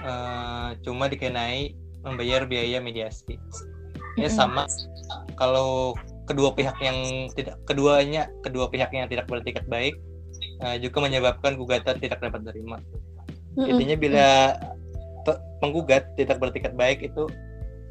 eh, 0.00 0.68
cuma 0.80 1.12
dikenai 1.12 1.76
membayar 2.00 2.48
biaya 2.48 2.80
mediasi. 2.80 3.36
Ya 4.16 4.32
sama 4.32 4.64
kalau 5.36 5.92
kedua 6.24 6.56
pihak 6.56 6.80
yang 6.80 7.28
tidak 7.36 7.60
keduanya 7.68 8.32
kedua 8.40 8.72
pihak 8.72 8.88
yang 8.96 9.12
tidak 9.12 9.28
beretikat 9.28 9.68
baik 9.68 9.92
eh, 10.64 10.80
juga 10.80 11.04
menyebabkan 11.04 11.60
gugatan 11.60 12.00
tidak 12.00 12.24
dapat 12.24 12.48
diterima. 12.48 12.80
Mm-mm. 13.60 13.76
Intinya 13.76 13.96
bila 14.00 14.28
pe- 15.28 15.42
penggugat 15.60 16.16
tidak 16.16 16.40
beretikat 16.40 16.72
baik 16.72 17.04
itu 17.04 17.28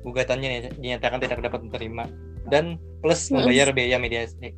gugatannya 0.01 0.71
dinyatakan 0.81 1.21
tidak 1.21 1.45
dapat 1.45 1.61
diterima 1.69 2.09
dan 2.51 2.75
plus 2.99 3.29
Mm. 3.29 3.33
membayar 3.39 3.67
biaya 3.71 3.97
mediasi. 4.01 4.51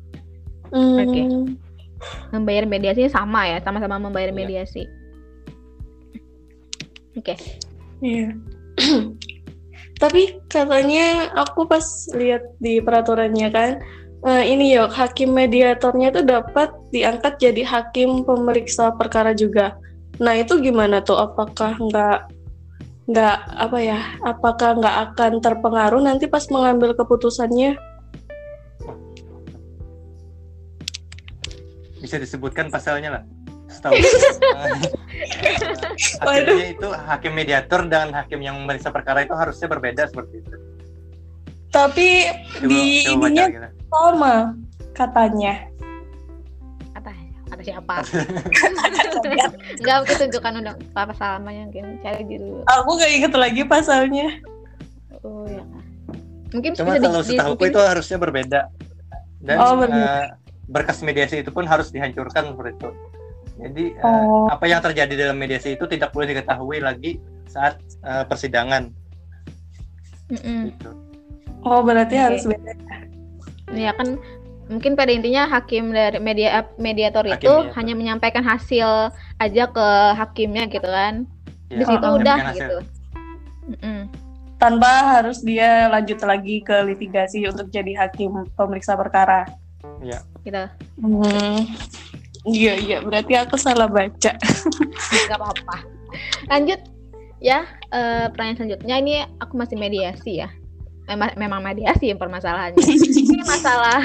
Hmm. 0.72 0.98
Oke. 0.98 1.22
Membayar 2.34 2.64
mediasinya 2.66 3.12
sama 3.12 3.46
ya, 3.46 3.62
sama-sama 3.62 4.00
membayar 4.00 4.34
Iya. 4.34 4.38
mediasi. 4.40 4.82
Oke. 7.14 7.36
Iya. 8.02 8.34
tapi 10.02 10.34
katanya 10.50 11.30
aku 11.38 11.62
pas 11.70 12.10
lihat 12.18 12.42
di 12.58 12.82
peraturannya 12.82 13.48
kan 13.54 13.70
uh, 14.26 14.42
ini 14.42 14.74
ya 14.74 14.90
hakim 14.90 15.30
mediatornya 15.30 16.10
itu 16.10 16.26
dapat 16.26 16.74
diangkat 16.90 17.38
jadi 17.38 17.62
hakim 17.62 18.26
pemeriksa 18.26 18.90
perkara 18.98 19.30
juga. 19.30 19.78
Nah 20.18 20.34
itu 20.34 20.58
gimana 20.58 21.06
tuh? 21.06 21.22
Apakah 21.22 21.78
nggak 21.78 22.18
nggak 23.06 23.36
apa 23.58 23.78
ya? 23.82 24.00
Apakah 24.22 24.78
nggak 24.78 24.96
akan 25.10 25.32
terpengaruh 25.42 26.02
nanti 26.02 26.30
pas 26.30 26.46
mengambil 26.50 26.94
keputusannya? 26.94 27.74
Bisa 31.98 32.18
disebutkan 32.18 32.70
pasalnya 32.70 33.18
lah. 33.18 33.22
Setahu. 33.70 33.94
Hasilnya 36.22 36.66
itu 36.76 36.88
hakim 36.92 37.32
mediator 37.32 37.86
dan 37.88 38.12
hakim 38.12 38.42
yang 38.44 38.58
memeriksa 38.58 38.92
perkara 38.92 39.24
itu 39.24 39.32
harusnya 39.32 39.66
berbeda 39.70 40.10
seperti 40.10 40.42
itu. 40.44 40.56
Tapi 41.72 42.28
coba, 42.60 42.68
di 42.68 42.82
coba 43.08 43.26
ininya 43.32 43.70
sama 43.88 44.34
katanya. 44.92 45.71
Siapa? 47.62 47.94
Enggak 49.78 49.94
aku 50.02 50.12
tunjukkan 50.18 50.52
udah 50.62 50.74
apa 50.98 51.14
salamnya 51.14 51.70
mungkin 51.70 51.86
cari 52.02 52.22
dulu. 52.26 52.66
Aku 52.66 52.90
gak 52.98 53.12
inget 53.12 53.32
lagi 53.34 53.62
pasalnya. 53.64 54.28
Oh 55.22 55.46
ya. 55.46 55.62
Mungkin 56.52 56.70
Cuma 56.76 56.98
kalau 57.00 57.22
setahu 57.24 57.54
itu 57.62 57.80
harusnya 57.80 58.18
berbeda. 58.20 58.60
Dan 59.42 59.56
oh, 59.58 59.82
uh, 59.82 60.26
berkas 60.70 61.02
mediasi 61.02 61.42
itu 61.42 61.50
pun 61.50 61.66
harus 61.66 61.90
dihancurkan 61.90 62.54
seperti 62.54 62.78
itu. 62.78 62.90
Jadi 63.62 63.84
uh, 64.02 64.06
oh. 64.06 64.46
apa 64.50 64.64
yang 64.66 64.80
terjadi 64.82 65.14
dalam 65.28 65.38
mediasi 65.38 65.74
itu 65.74 65.84
tidak 65.86 66.10
boleh 66.10 66.30
diketahui 66.34 66.78
lagi 66.82 67.18
saat 67.46 67.78
uh, 68.02 68.26
persidangan. 68.26 68.90
Mm 70.30 70.40
-mm. 70.40 70.60
Gitu. 70.72 70.90
Oh 71.62 71.80
berarti 71.82 72.16
okay. 72.18 72.24
harus 72.26 72.42
beda. 72.46 72.72
Ya 73.72 73.92
kan 73.96 74.18
mungkin 74.72 74.96
pada 74.96 75.12
intinya 75.12 75.44
hakim 75.46 75.92
dari 75.92 76.18
media 76.18 76.64
mediator 76.80 77.28
hakim 77.28 77.36
itu 77.36 77.52
mediator. 77.52 77.76
hanya 77.76 77.94
menyampaikan 77.94 78.44
hasil 78.44 79.12
aja 79.36 79.64
ke 79.68 79.88
hakimnya 80.16 80.64
gitu 80.72 80.88
kan. 80.88 81.28
Ya, 81.68 81.78
Di 81.80 81.84
situ 81.84 82.06
oh, 82.06 82.16
udah 82.16 82.38
gitu. 82.56 82.78
Mm 83.68 83.76
-mm. 83.78 84.00
Tanpa 84.56 85.18
harus 85.18 85.42
dia 85.42 85.90
lanjut 85.90 86.22
lagi 86.22 86.62
ke 86.62 86.76
litigasi 86.86 87.44
untuk 87.46 87.68
jadi 87.68 87.98
hakim 87.98 88.46
pemeriksa 88.56 88.96
perkara. 88.96 89.44
Iya. 90.00 90.22
Gitu. 90.42 90.64
Hmm. 91.02 91.58
Iya 92.42 92.74
iya 92.74 92.98
berarti 93.04 93.38
aku 93.38 93.54
salah 93.54 93.86
baca. 93.86 94.32
Gak 95.30 95.38
apa-apa. 95.38 95.76
Lanjut 96.50 96.80
ya 97.42 97.66
uh, 97.90 98.30
pertanyaan 98.30 98.56
selanjutnya 98.56 98.94
ini 99.02 99.14
aku 99.42 99.58
masih 99.58 99.74
mediasi 99.74 100.46
ya 100.46 100.48
memang 101.08 101.30
memang 101.34 101.60
mediasi 101.62 102.10
yang 102.10 102.20
permasalahannya. 102.20 102.78
Ini 103.32 103.44
masalah 103.44 104.00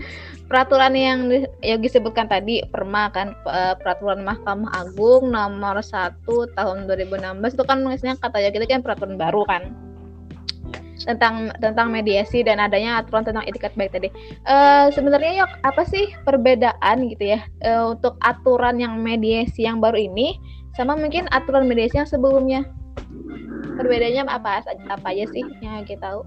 peraturan 0.50 0.92
yang 0.92 1.20
yang 1.64 1.80
disebutkan 1.80 2.28
tadi 2.28 2.60
perma 2.68 3.08
kan 3.08 3.32
peraturan 3.80 4.20
Mahkamah 4.20 4.84
Agung 4.84 5.32
nomor 5.32 5.80
1 5.80 6.20
tahun 6.28 6.84
2016 6.84 7.56
itu 7.56 7.64
kan 7.64 7.78
misalnya 7.80 8.20
kata 8.20 8.38
ya 8.42 8.50
kita 8.52 8.68
kan 8.68 8.84
peraturan 8.84 9.16
baru 9.16 9.48
kan 9.48 9.72
tentang 11.02 11.50
tentang 11.58 11.90
mediasi 11.90 12.46
dan 12.46 12.62
adanya 12.62 13.02
aturan 13.02 13.26
tentang 13.26 13.42
etikat 13.46 13.74
baik 13.74 13.90
tadi. 13.90 14.08
Uh, 14.46 14.86
sebenarnya 14.94 15.42
yuk 15.42 15.50
apa 15.66 15.82
sih 15.82 16.06
perbedaan 16.22 17.10
gitu 17.10 17.34
ya 17.34 17.40
uh, 17.66 17.90
untuk 17.90 18.14
aturan 18.22 18.78
yang 18.78 19.02
mediasi 19.02 19.66
yang 19.66 19.82
baru 19.82 19.98
ini 19.98 20.38
sama 20.78 20.96
mungkin 20.96 21.28
aturan 21.34 21.66
mediasi 21.66 21.98
yang 22.00 22.08
sebelumnya? 22.08 22.62
Perbedaannya 23.72 24.22
apa 24.28 24.62
apa 24.88 25.06
aja 25.10 25.24
sih 25.32 25.44
yang 25.64 25.84
kita 25.88 26.12
tahu? 26.12 26.22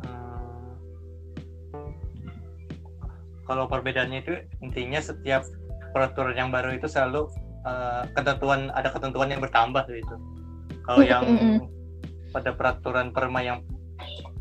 kalau 3.46 3.70
perbedaannya 3.70 4.20
itu 4.26 4.34
intinya 4.60 5.00
setiap 5.00 5.46
peraturan 5.94 6.36
yang 6.36 6.50
baru 6.50 6.76
itu 6.76 6.90
selalu 6.90 7.30
uh, 7.64 8.04
ketentuan 8.18 8.74
ada 8.74 8.90
ketentuan 8.92 9.30
yang 9.32 9.40
bertambah 9.40 9.86
gitu. 9.88 10.16
Kalau 10.84 11.02
yang 11.06 11.26
pada 12.34 12.52
peraturan 12.52 13.14
perma 13.16 13.40
yang 13.42 13.64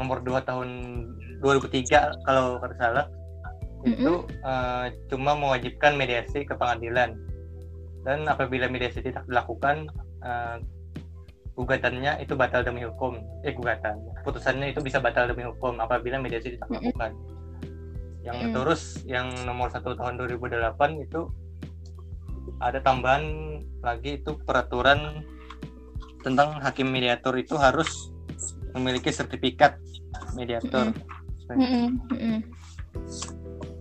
nomor 0.00 0.24
2 0.24 0.42
tahun 0.42 0.68
2003 1.44 2.26
kalau 2.26 2.58
tidak 2.58 2.76
salah 2.80 3.06
itu 3.84 4.24
uh, 4.42 4.88
cuma 5.12 5.36
mewajibkan 5.36 5.92
mediasi 5.94 6.42
ke 6.42 6.56
pengadilan 6.56 7.14
dan 8.02 8.24
apabila 8.24 8.66
mediasi 8.66 9.04
tidak 9.04 9.22
dilakukan 9.28 9.86
uh, 10.24 10.56
gugatannya 11.54 12.18
itu 12.18 12.34
batal 12.34 12.66
demi 12.66 12.82
hukum 12.82 13.22
eh 13.46 13.54
gugatan 13.54 14.02
putusannya 14.26 14.74
itu 14.74 14.82
bisa 14.82 14.98
batal 14.98 15.30
demi 15.30 15.46
hukum 15.46 15.78
apabila 15.78 16.18
mediasi 16.18 16.58
tidak 16.58 16.66
dilakukan 16.66 17.14
yang 18.24 18.50
mm. 18.50 18.52
terus 18.56 19.04
yang 19.06 19.30
nomor 19.46 19.70
satu 19.70 19.94
tahun 19.94 20.18
2008 20.18 20.74
itu 21.04 21.30
ada 22.58 22.80
tambahan 22.80 23.22
lagi 23.84 24.20
itu 24.20 24.40
peraturan 24.42 25.22
tentang 26.24 26.56
hakim 26.64 26.88
mediator 26.88 27.36
itu 27.36 27.54
harus 27.60 28.08
memiliki 28.72 29.12
sertifikat 29.12 29.76
mediator. 30.32 30.90
Mm 31.52 31.60
-hmm. 31.60 31.86
Mm 32.10 32.18
-hmm. 32.18 32.38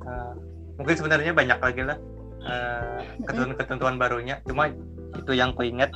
Uh, 0.04 0.36
mungkin 0.76 0.96
sebenarnya 1.00 1.32
banyak 1.32 1.60
lagi 1.64 1.82
lah 1.88 1.98
uh, 2.44 3.00
ketentuan-ketentuan 3.24 3.96
barunya, 3.96 4.44
cuma 4.44 4.68
itu 5.16 5.32
yang 5.32 5.56
kuingat 5.56 5.96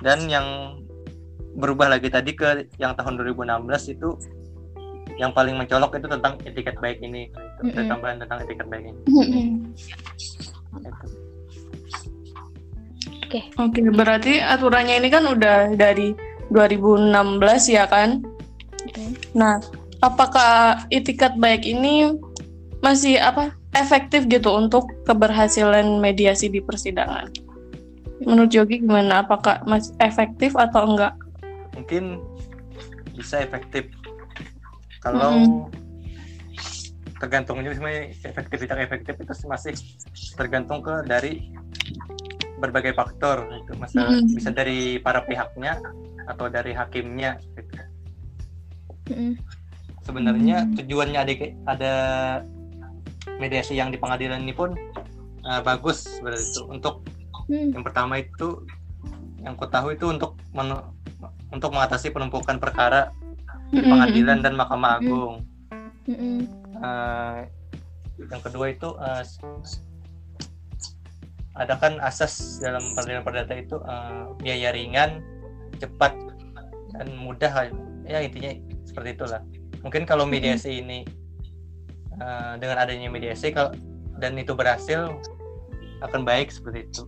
dan 0.00 0.24
yang 0.32 0.80
berubah 1.58 1.90
lagi 1.98 2.08
tadi 2.08 2.32
ke 2.38 2.70
yang 2.78 2.94
tahun 2.94 3.18
2016 3.18 3.94
itu 3.98 4.14
yang 5.18 5.34
paling 5.34 5.58
mencolok 5.58 5.98
itu 5.98 6.06
tentang 6.06 6.38
etiket 6.46 6.78
baik 6.78 7.02
ini 7.02 7.26
mm 7.60 7.74
-hmm. 7.74 7.90
tambahan 7.90 8.22
tentang 8.22 8.38
etiket 8.46 8.66
baik 8.70 8.84
ini 8.86 9.00
mm 9.10 9.26
-hmm. 9.26 9.48
Oke. 13.28 13.44
Okay. 13.44 13.60
Oke, 13.60 13.84
okay, 13.84 13.92
berarti 13.92 14.34
aturannya 14.40 15.04
ini 15.04 15.08
kan 15.12 15.28
udah 15.28 15.76
dari 15.76 16.16
2016 16.48 17.12
ya 17.68 17.84
kan? 17.84 18.24
Okay. 18.88 19.12
Nah, 19.36 19.60
apakah 20.00 20.80
etiket 20.88 21.36
baik 21.36 21.68
ini 21.68 22.16
masih 22.80 23.20
apa 23.20 23.52
efektif 23.76 24.24
gitu 24.32 24.48
untuk 24.48 24.88
keberhasilan 25.04 26.00
mediasi 26.00 26.48
di 26.48 26.64
persidangan? 26.64 27.28
Menurut 28.24 28.48
Yogi 28.56 28.80
gimana? 28.80 29.20
Apakah 29.20 29.60
masih 29.68 29.92
efektif 30.00 30.56
atau 30.56 30.88
enggak? 30.88 31.12
Mungkin 31.78 32.18
bisa 33.14 33.42
efektif 33.42 33.90
kalau 35.02 35.34
hmm. 35.34 35.70
tergantung 37.18 37.62
juga 37.62 37.74
sebenarnya 37.74 38.04
efektif 38.26 38.58
tidak 38.66 38.78
efektif 38.90 39.14
itu 39.18 39.32
masih 39.46 39.74
tergantung 40.38 40.82
ke 40.82 40.94
dari 41.06 41.50
berbagai 42.58 42.94
faktor 42.94 43.46
itu 43.54 43.72
masa 43.78 44.06
hmm. 44.06 44.34
bisa 44.34 44.50
dari 44.50 44.98
para 44.98 45.22
pihaknya 45.22 45.78
atau 46.26 46.50
dari 46.50 46.74
hakimnya 46.74 47.38
gitu. 47.54 47.74
Hmm. 49.14 49.34
Sebenarnya 50.02 50.66
hmm. 50.66 50.74
tujuannya 50.82 51.18
ada 51.18 51.34
ada 51.70 51.92
mediasi 53.38 53.78
yang 53.78 53.94
di 53.94 53.98
pengadilan 53.98 54.42
ini 54.42 54.54
pun 54.54 54.74
uh, 55.46 55.60
bagus 55.62 56.04
berarti 56.20 56.42
itu 56.42 56.62
untuk 56.66 57.06
hmm. 57.46 57.78
yang 57.78 57.84
pertama 57.86 58.18
itu 58.18 58.66
yang 59.38 59.54
ku 59.54 59.70
tahu 59.70 59.94
itu 59.94 60.10
untuk 60.10 60.34
men, 60.50 60.74
untuk 61.52 61.72
mengatasi 61.72 62.12
penumpukan 62.12 62.60
perkara 62.60 63.12
di 63.72 63.84
pengadilan 63.84 64.40
dan 64.40 64.56
Mahkamah 64.56 65.00
Agung. 65.00 65.44
Uh, 66.78 67.44
yang 68.16 68.42
kedua 68.42 68.72
itu 68.72 68.96
uh, 68.96 69.22
ada 71.58 71.74
kan 71.76 71.98
asas 72.00 72.62
dalam 72.62 72.80
peradilan 72.94 73.22
perdata 73.26 73.54
itu 73.58 73.76
uh, 73.82 74.32
biaya 74.40 74.70
ringan, 74.72 75.20
cepat 75.76 76.14
dan 76.94 77.12
mudah 77.18 77.70
ya 78.08 78.24
intinya 78.24 78.54
seperti 78.86 79.18
itulah. 79.18 79.42
Mungkin 79.84 80.08
kalau 80.08 80.24
mediasi 80.24 80.80
ini 80.80 81.04
uh, 82.18 82.56
dengan 82.56 82.80
adanya 82.80 83.10
mediasi 83.12 83.52
kalau 83.52 83.74
dan 84.18 84.34
itu 84.38 84.54
berhasil 84.54 85.12
akan 86.02 86.22
baik 86.22 86.50
seperti 86.50 86.88
itu. 86.88 87.02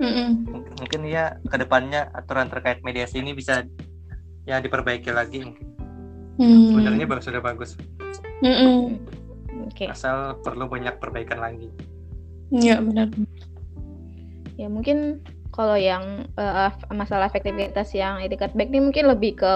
Mungkin 0.00 1.00
ya 1.06 1.38
ke 1.46 1.56
depannya 1.56 2.10
aturan 2.10 2.50
terkait 2.50 2.82
mediasi 2.82 3.22
ini 3.22 3.30
bisa 3.30 3.62
ya 4.44 4.60
diperbaiki 4.60 5.10
lagi 5.10 5.40
mungkin 5.44 5.66
hmm. 6.38 6.66
sebenarnya 6.72 7.06
baru 7.08 7.20
sudah 7.22 7.42
bagus 7.42 7.70
hmm. 8.44 9.00
okay. 9.72 9.88
asal 9.88 10.38
perlu 10.44 10.68
banyak 10.68 10.94
perbaikan 11.00 11.40
lagi 11.40 11.68
ya 12.52 12.78
benar 12.78 13.08
ya 14.54 14.68
mungkin 14.70 15.24
kalau 15.54 15.78
yang 15.78 16.26
uh, 16.34 16.70
masalah 16.90 17.30
efektivitas 17.30 17.94
yang 17.94 18.18
etikat 18.20 18.52
baik 18.52 18.70
ini 18.74 18.90
mungkin 18.90 19.06
lebih 19.06 19.38
ke 19.38 19.52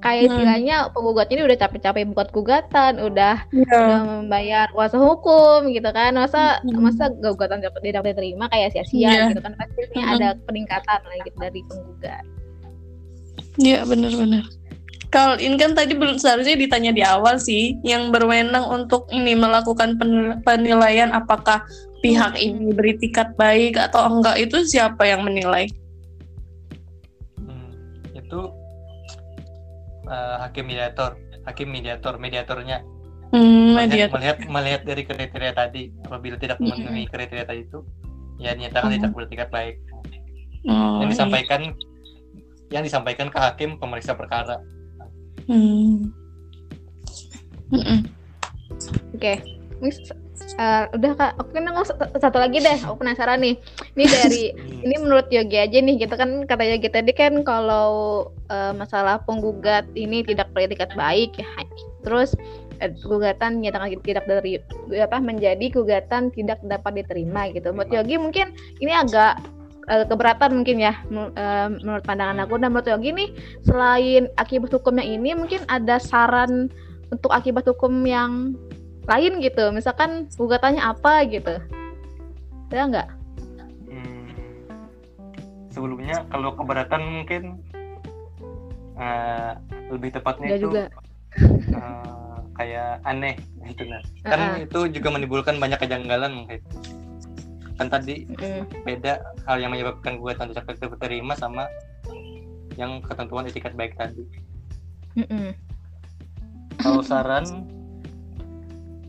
kayak 0.00 0.32
istilahnya 0.32 0.88
penggugat 0.94 1.28
ini 1.30 1.46
udah 1.46 1.56
capek-capek 1.58 2.10
buat 2.12 2.28
gugatan, 2.30 2.98
udah, 3.00 3.44
yeah. 3.50 3.80
udah 3.82 4.00
membayar 4.22 4.66
kuasa 4.72 4.96
hukum 4.96 5.70
gitu 5.70 5.90
kan, 5.90 6.16
masa 6.16 6.58
mm. 6.62 6.78
masa 6.78 7.10
gugatan 7.22 7.60
tidak 7.60 8.02
diterima 8.06 8.46
kayak 8.50 8.72
sia-sia 8.74 9.08
yeah. 9.08 9.28
gitu 9.30 9.40
kan, 9.42 9.52
pastinya 9.58 10.04
mm. 10.04 10.14
ada 10.18 10.28
peningkatan 10.46 11.00
lagi 11.06 11.30
dari 11.36 11.60
penggugat. 11.66 12.24
Iya 13.56 13.88
benar-benar. 13.88 14.44
kalau 15.16 15.40
ini 15.40 15.56
kan 15.56 15.72
tadi 15.72 15.96
belum 15.96 16.20
seharusnya 16.20 16.60
ditanya 16.60 16.92
di 16.92 17.00
awal 17.00 17.40
sih, 17.40 17.78
yang 17.86 18.12
berwenang 18.12 18.68
untuk 18.68 19.08
ini 19.08 19.32
melakukan 19.32 19.96
penil- 19.96 20.36
penilaian 20.44 21.08
apakah 21.14 21.64
pihak 22.04 22.36
ini 22.36 22.74
beri 22.76 23.00
tiket 23.00 23.32
baik 23.40 23.80
atau 23.80 24.12
enggak 24.12 24.36
itu 24.36 24.60
siapa 24.66 25.08
yang 25.08 25.24
menilai? 25.24 25.70
Hmm, 27.40 27.72
itu 28.12 28.40
eh, 30.06 30.36
hakim 30.42 30.64
mediator, 30.70 31.18
hakim 31.46 31.68
mediator, 31.70 32.14
mediatornya 32.18 32.82
Hmm, 33.34 33.74
melihat, 33.74 34.14
melihat 34.14 34.38
melihat 34.46 34.80
dari 34.86 35.02
kriteria 35.02 35.50
tadi 35.50 35.90
apabila 36.06 36.38
tidak 36.38 36.62
Mm-mm. 36.62 36.78
memenuhi 36.78 37.10
kriteria 37.10 37.42
tadi 37.42 37.66
itu 37.66 37.82
ya 38.38 38.54
nyatakan 38.54 38.86
Mm. 38.86 38.96
tidak 39.02 39.12
bertikat 39.18 39.48
baik 39.50 39.76
Oh, 40.66 41.02
yang 41.02 41.10
iya. 41.10 41.14
disampaikan 41.14 41.60
yang 42.70 42.82
disampaikan 42.86 43.26
ke 43.26 43.38
hakim 43.38 43.82
pemeriksa 43.82 44.14
perkara 44.14 44.62
Hmm. 45.46 46.10
Mm-mm. 47.70 47.98
Oke. 49.14 49.42
Ini 49.82 49.90
eh, 50.56 50.84
udah 50.92 51.12
kak, 51.16 51.32
oke 51.40 51.52
nggak 51.52 51.86
satu, 52.20 52.36
lagi 52.38 52.58
deh. 52.60 52.78
Aku 52.84 53.00
penasaran 53.00 53.40
nih. 53.40 53.56
Ini 53.96 54.04
dari 54.04 54.42
ini 54.84 54.94
menurut 55.00 55.28
Yogi 55.32 55.56
aja 55.56 55.78
nih. 55.80 55.96
Kita 56.00 56.14
kan 56.18 56.44
kata 56.44 56.64
Yogi 56.64 56.88
tadi 56.92 57.12
kan 57.16 57.42
kalau 57.42 58.28
eh, 58.50 58.72
masalah 58.76 59.22
penggugat 59.24 59.88
ini 59.96 60.22
tidak 60.22 60.52
beretikat 60.52 60.92
baik, 60.94 61.36
ya. 61.40 61.48
terus 62.06 62.36
eh, 62.78 62.92
gugatan 63.02 63.64
nyatakan 63.64 63.98
tidak 64.04 64.24
dari 64.28 64.62
apa 64.96 65.18
menjadi 65.18 65.66
gugatan 65.72 66.30
tidak 66.32 66.60
dapat 66.64 67.04
diterima 67.04 67.48
gitu. 67.50 67.72
Menurut 67.72 67.92
Yogi 67.92 68.16
mungkin 68.20 68.46
ini 68.78 68.92
agak 68.92 69.40
eh, 69.88 70.04
keberatan 70.04 70.62
mungkin 70.62 70.78
ya 70.82 70.94
men- 71.08 71.32
menurut 71.80 72.04
pandangan 72.04 72.44
aku 72.44 72.60
dan 72.60 72.70
menurut 72.76 72.88
Yogi 72.88 73.10
nih 73.14 73.28
selain 73.64 74.28
akibat 74.38 74.70
hukumnya 74.72 75.04
ini 75.04 75.32
mungkin 75.32 75.64
ada 75.66 75.96
saran 75.96 76.68
untuk 77.10 77.30
akibat 77.30 77.66
hukum 77.66 78.02
yang 78.06 78.54
lain 79.06 79.32
gitu. 79.42 79.64
Misalkan 79.70 80.26
gugatannya 80.34 80.82
apa 80.82 81.22
gitu. 81.30 81.54
Ada 82.70 82.82
nggak? 82.90 83.08
Hmm, 83.86 84.26
sebelumnya 85.70 86.26
kalau 86.30 86.54
keberatan 86.58 87.02
mungkin 87.22 87.42
eh, 88.98 89.52
lebih 89.90 90.10
tepatnya 90.14 90.46
Nggak 90.50 90.58
itu 90.58 90.66
juga. 90.66 90.84
eh, 91.70 92.36
kayak 92.56 93.04
aneh 93.04 93.36
gitu 93.68 93.84
nah 93.84 94.00
kan 94.24 94.40
ah. 94.40 94.54
itu 94.56 94.88
juga 94.88 95.12
menimbulkan 95.12 95.60
banyak 95.60 95.76
kejanggalan 95.76 96.32
mungkin 96.32 96.64
kan 97.76 97.92
tadi 97.92 98.24
Mm, 98.24 98.64
beda 98.88 99.20
hal 99.44 99.60
yang 99.60 99.68
menyebabkan 99.68 100.16
gugatan 100.16 100.48
tidak 100.48 100.64
diterima 100.96 101.36
sama 101.36 101.68
yang 102.80 103.04
ketentuan 103.04 103.44
etikat 103.44 103.76
baik 103.76 103.92
tadi. 104.00 104.24
Mm, 105.16 105.28
mm. 105.28 105.52
kalau 106.80 107.04
saran 107.04 107.44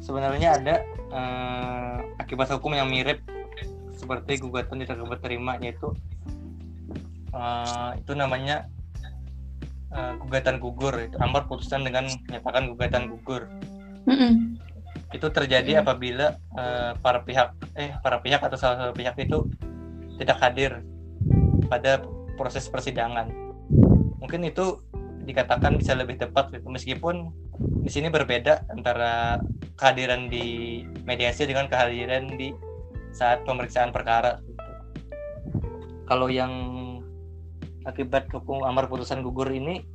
sebenarnya 0.07 0.55
ada 0.55 0.75
eh, 1.11 1.97
akibat 2.23 2.47
hukum 2.55 2.71
yang 2.71 2.87
mirip 2.87 3.19
seperti 3.91 4.39
gugatan 4.39 4.79
tidak 4.79 5.03
diterima 5.19 5.59
yaitu 5.59 5.91
eh, 7.35 7.91
itu 7.99 8.15
namanya 8.15 8.71
eh, 9.91 10.13
gugatan 10.23 10.63
gugur. 10.63 10.95
Itu 10.95 11.19
amar 11.19 11.51
putusan 11.51 11.83
dengan 11.83 12.07
menyatakan 12.31 12.71
gugatan 12.71 13.11
gugur. 13.11 13.51
Mm-mm. 14.07 14.55
itu 15.11 15.27
terjadi 15.31 15.83
apabila 15.83 16.39
eh, 16.55 16.91
para 17.03 17.23
pihak 17.23 17.55
eh 17.75 17.91
para 17.99 18.23
pihak 18.23 18.39
atau 18.39 18.55
salah 18.55 18.79
satu 18.79 18.93
pihak 18.95 19.19
itu 19.19 19.43
tidak 20.15 20.39
hadir 20.39 20.83
pada 21.67 21.99
proses 22.39 22.67
persidangan. 22.71 23.27
Mungkin 24.23 24.47
itu 24.47 24.79
dikatakan 25.27 25.75
bisa 25.75 25.91
lebih 25.91 26.15
tepat 26.19 26.55
meskipun 26.63 27.35
di 27.83 27.91
sini 27.91 28.07
berbeda 28.07 28.67
antara 28.71 29.43
kehadiran 29.77 30.27
di 30.27 30.81
mediasi 31.05 31.45
dengan 31.45 31.69
kehadiran 31.69 32.33
di 32.33 32.51
saat 33.13 33.45
pemeriksaan 33.45 33.93
perkara 33.93 34.41
gitu. 34.41 34.71
kalau 36.09 36.27
yang 36.27 36.51
akibat 37.85 38.27
hukum 38.33 38.65
amar 38.65 38.89
putusan 38.89 39.21
gugur 39.21 39.47
ini 39.47 39.85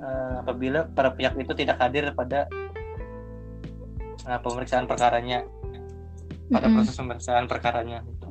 eh, 0.00 0.34
apabila 0.42 0.88
para 0.90 1.12
pihak 1.12 1.36
itu 1.38 1.52
tidak 1.52 1.78
hadir 1.78 2.10
pada 2.16 2.48
eh, 4.26 4.40
pemeriksaan 4.40 4.88
perkaranya 4.88 5.44
pada 6.50 6.66
Mm-mm. 6.68 6.76
proses 6.80 6.96
pemeriksaan 6.96 7.44
perkaranya 7.46 8.00
gitu. 8.08 8.26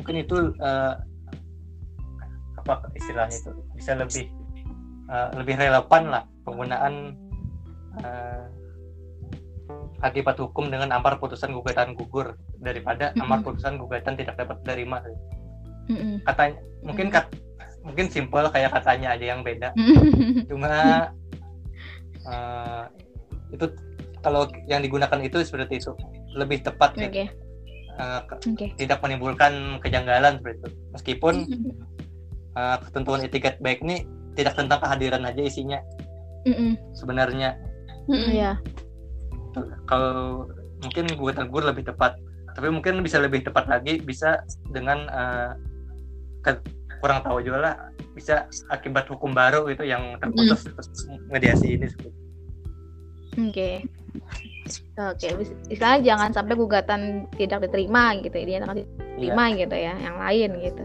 mungkin 0.00 0.16
itu 0.22 0.36
eh, 0.62 0.94
apa 2.64 2.74
istilahnya 2.96 3.36
itu 3.36 3.52
bisa 3.76 3.92
lebih 3.98 4.30
eh, 5.10 5.28
lebih 5.36 5.54
relevan 5.58 6.02
lah 6.06 6.24
penggunaan 6.46 6.94
eh, 7.98 8.63
akibat 10.04 10.36
hukum 10.36 10.68
dengan 10.68 10.92
amar 10.92 11.16
putusan 11.16 11.56
gugatan 11.56 11.96
gugur 11.96 12.36
daripada 12.60 13.16
amar 13.16 13.40
putusan 13.40 13.80
gugatan 13.80 14.20
tidak 14.20 14.36
dapat 14.36 14.60
diterima. 14.60 15.00
Mm, 15.88 15.96
mm. 15.96 16.16
katanya 16.28 16.56
mungkin 16.84 17.06
kat, 17.08 17.26
mungkin 17.80 18.06
simpel 18.12 18.48
kayak 18.52 18.72
katanya 18.76 19.16
aja 19.16 19.24
yang 19.32 19.40
beda. 19.40 19.72
Cuma 20.50 20.72
eh, 22.20 22.84
itu 23.56 23.66
kalau 24.20 24.48
yang 24.68 24.84
digunakan 24.84 25.20
itu 25.24 25.40
seperti 25.40 25.80
itu. 25.80 25.96
Lebih 26.36 26.68
tepat 26.68 27.00
oke. 27.00 27.08
Gitu. 27.08 27.24
Eh, 27.94 28.20
ke- 28.28 28.40
oke. 28.44 28.66
tidak 28.76 28.98
menimbulkan 29.00 29.80
kejanggalan 29.80 30.36
seperti 30.40 30.58
itu. 30.60 30.68
Meskipun 30.92 31.34
eh, 32.60 32.76
ketentuan 32.88 33.24
etiket 33.24 33.56
baik 33.64 33.80
ini 33.80 34.04
tidak 34.36 34.52
tentang 34.56 34.84
kehadiran 34.84 35.24
aja 35.24 35.40
isinya. 35.40 35.80
Mm, 36.44 36.52
mm. 36.52 36.72
sebenarnya. 36.92 37.56
Mm-mm. 38.04 38.36
Iya. 39.54 39.76
kalau 39.86 40.48
mungkin 40.82 41.04
gugatan 41.14 41.46
gugur 41.48 41.70
lebih 41.70 41.86
tepat 41.86 42.18
tapi 42.54 42.70
mungkin 42.70 43.02
bisa 43.02 43.18
lebih 43.18 43.42
tepat 43.42 43.66
lagi 43.70 44.02
bisa 44.02 44.42
dengan 44.70 45.06
eh, 45.10 45.50
ke- 46.42 46.66
kurang 47.02 47.22
tahu 47.22 47.42
juga 47.42 47.58
lah 47.60 47.74
bisa 48.14 48.46
akibat 48.70 49.10
hukum 49.10 49.34
baru 49.34 49.66
itu 49.70 49.82
yang 49.86 50.18
terputus 50.22 50.66
mediasi 51.30 51.78
ini 51.78 51.86
Oke. 53.34 53.82
Oke, 54.94 55.26
bis- 55.34 55.58
istilahnya 55.66 56.14
jangan 56.14 56.30
sampai 56.30 56.54
gugatan 56.54 57.26
tidak 57.34 57.66
diterima 57.66 58.14
gitu, 58.22 58.38
dia 58.46 58.62
akan 58.62 58.78
diterima 58.78 59.44
gitu 59.58 59.74
ya, 59.74 59.92
yang 59.98 60.16
lain 60.22 60.50
gitu. 60.62 60.84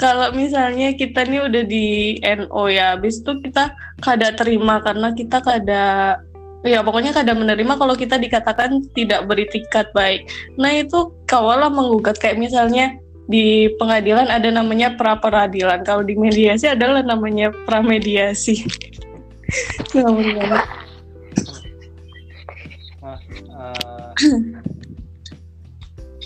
Kalau 0.00 0.32
misalnya 0.32 0.96
kita 0.96 1.28
nih 1.28 1.44
udah 1.44 1.64
di 1.68 2.16
NO 2.24 2.62
ya, 2.72 2.96
habis 2.96 3.20
itu 3.20 3.36
kita 3.44 3.76
kada 4.00 4.32
terima 4.32 4.80
karena 4.80 5.12
kita 5.12 5.44
kada 5.44 6.16
ya 6.66 6.84
pokoknya 6.84 7.16
kada 7.16 7.32
menerima 7.32 7.76
kalau 7.80 7.96
kita 7.96 8.20
dikatakan 8.20 8.84
tidak 8.92 9.24
beritikat 9.26 9.88
baik. 9.96 10.28
Nah 10.60 10.80
itu 10.80 11.12
kawalah 11.24 11.72
menggugat 11.72 12.20
kayak 12.20 12.36
misalnya 12.36 12.96
di 13.30 13.70
pengadilan 13.78 14.26
ada 14.26 14.50
namanya 14.50 14.98
pra 14.98 15.14
peradilan, 15.14 15.86
kalau 15.86 16.02
di 16.02 16.18
mediasi 16.18 16.66
adalah 16.66 17.06
namanya 17.06 17.54
pramediasi. 17.64 18.66
Banget. 19.94 20.66
Eh, 23.60 24.08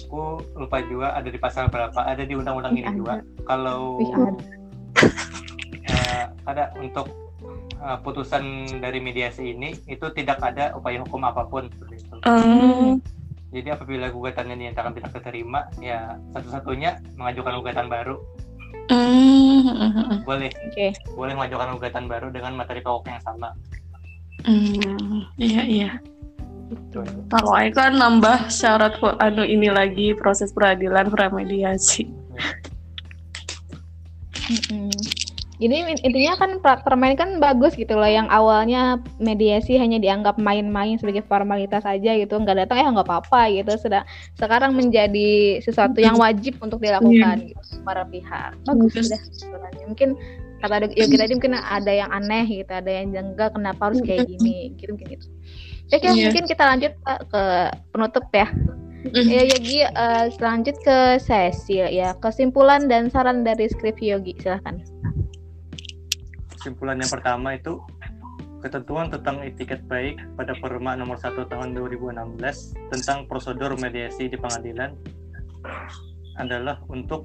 aku 0.04 0.42
lupa 0.54 0.78
juga 0.86 1.14
ada 1.14 1.26
di 1.26 1.38
pasal 1.38 1.66
berapa 1.66 2.00
ada 2.06 2.22
di 2.22 2.34
undang-undang 2.38 2.78
ini 2.78 2.86
Ih, 2.86 2.96
juga 2.98 3.14
kalau 3.46 3.98
eh, 5.90 6.24
ada 6.46 6.70
untuk 6.78 7.23
eh, 7.84 7.98
putusan 8.00 8.66
dari 8.80 8.98
mediasi 8.98 9.52
ini 9.52 9.76
itu 9.84 10.06
tidak 10.16 10.40
ada 10.40 10.72
upaya 10.72 11.04
hukum 11.04 11.20
apa 11.28 11.44
pun 11.44 11.68
seperti 11.68 12.00
itu. 12.00 12.16
Hmm, 12.24 12.98
Jadi 13.54 13.68
apabila 13.70 14.10
gugatannya 14.10 14.58
dinyatakan 14.58 14.96
tidak 14.98 15.14
diterima, 15.14 15.68
ya 15.78 16.18
satu-satunya 16.34 16.98
mengajukan 17.14 17.60
gugatan 17.62 17.86
baru. 17.86 18.16
hmm, 18.90 20.26
Boleh, 20.26 20.50
Oke. 20.50 20.90
boleh 21.14 21.32
mengajukan 21.38 21.78
gugatan 21.78 22.04
baru 22.10 22.28
dengan 22.34 22.58
materi 22.58 22.82
pokok 22.82 23.06
yang 23.06 23.22
sama. 23.22 23.54
hmm, 24.42 25.22
iya 25.38 25.62
iya. 25.64 25.90
Kalau 27.30 27.54
aku 27.54 27.76
kan 27.76 27.92
nambah 27.94 28.48
syarat 28.48 28.98
anu 29.20 29.44
ini 29.44 29.68
lagi 29.68 30.16
proses 30.16 30.50
peradilan 30.50 31.12
pramediasi. 31.12 32.08
Mm-mm. 34.44 34.90
Jadi 35.62 35.76
in- 35.86 36.02
intinya 36.02 36.34
kan 36.34 36.50
permain 36.82 37.14
kan 37.14 37.38
bagus 37.38 37.78
gitu 37.78 37.94
loh 37.94 38.08
yang 38.08 38.26
awalnya 38.26 38.98
mediasi 39.22 39.78
hanya 39.78 40.02
dianggap 40.02 40.34
main-main 40.34 40.98
sebagai 40.98 41.22
formalitas 41.30 41.86
aja 41.86 42.10
gitu 42.18 42.34
nggak 42.34 42.66
datang 42.66 42.78
ya 42.82 42.86
nggak 42.90 43.06
apa-apa 43.06 43.54
gitu. 43.54 43.72
Sudah 43.78 44.02
sekarang 44.34 44.74
menjadi 44.74 45.62
sesuatu 45.62 45.98
yang 46.02 46.18
wajib 46.18 46.58
untuk 46.58 46.82
dilakukan 46.82 47.54
gitu 47.54 47.62
para 47.86 48.02
pihak. 48.08 48.58
Bagus. 48.66 48.98
Sudah 48.98 49.20
sebenarnya. 49.30 49.84
Mungkin 49.86 50.08
kata 50.64 50.88
Yogi 50.96 51.16
tadi 51.20 51.32
mungkin 51.36 51.54
ada 51.60 51.92
yang 51.92 52.08
aneh 52.08 52.48
gitu 52.48 52.72
ada 52.72 52.88
yang 52.88 53.12
janggal 53.12 53.52
kenapa 53.52 53.92
harus 53.92 54.00
kayak 54.00 54.26
gini? 54.26 54.72
Gitu 54.74 54.96
mungkin 54.96 55.06
gitu. 55.12 55.26
Oke 55.92 56.08
Iya. 56.08 56.32
mungkin 56.32 56.44
kita 56.48 56.64
lanjut 56.64 56.92
Kak, 57.04 57.20
ke 57.28 57.42
penutup 57.92 58.24
ya. 58.32 58.48
Ya 59.12 59.44
Yogi, 59.44 59.84
eh, 59.84 60.24
selanjut 60.32 60.80
ke 60.80 61.20
Cecil 61.20 61.92
ya. 61.92 62.16
Kesimpulan 62.24 62.88
dan 62.88 63.12
saran 63.12 63.44
dari 63.44 63.68
skrip 63.68 64.00
Yogi, 64.00 64.32
silahkan. 64.40 64.80
Kesimpulan 66.64 66.96
yang 66.96 67.12
pertama 67.12 67.60
itu 67.60 67.76
ketentuan 68.64 69.12
tentang 69.12 69.44
etiket 69.44 69.84
baik 69.84 70.16
pada 70.32 70.56
Perma 70.56 70.96
nomor 70.96 71.20
1 71.20 71.36
tahun 71.44 71.76
2016 71.76 72.40
tentang 72.88 73.28
prosedur 73.28 73.76
mediasi 73.76 74.32
di 74.32 74.40
pengadilan 74.40 74.96
adalah 76.40 76.80
untuk 76.88 77.20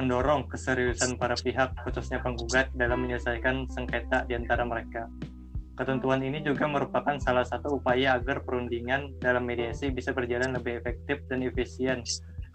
mendorong 0.00 0.48
keseriusan 0.48 1.20
para 1.20 1.36
pihak, 1.36 1.76
khususnya 1.84 2.24
penggugat, 2.24 2.72
dalam 2.72 3.04
menyelesaikan 3.04 3.68
sengketa 3.68 4.24
di 4.24 4.32
antara 4.32 4.64
mereka. 4.64 5.12
Ketentuan 5.76 6.24
ini 6.24 6.40
juga 6.40 6.64
merupakan 6.64 7.20
salah 7.20 7.44
satu 7.44 7.84
upaya 7.84 8.16
agar 8.16 8.40
perundingan 8.48 9.12
dalam 9.20 9.44
mediasi 9.44 9.92
bisa 9.92 10.16
berjalan 10.16 10.56
lebih 10.56 10.80
efektif 10.80 11.20
dan 11.28 11.44
efisien 11.44 12.00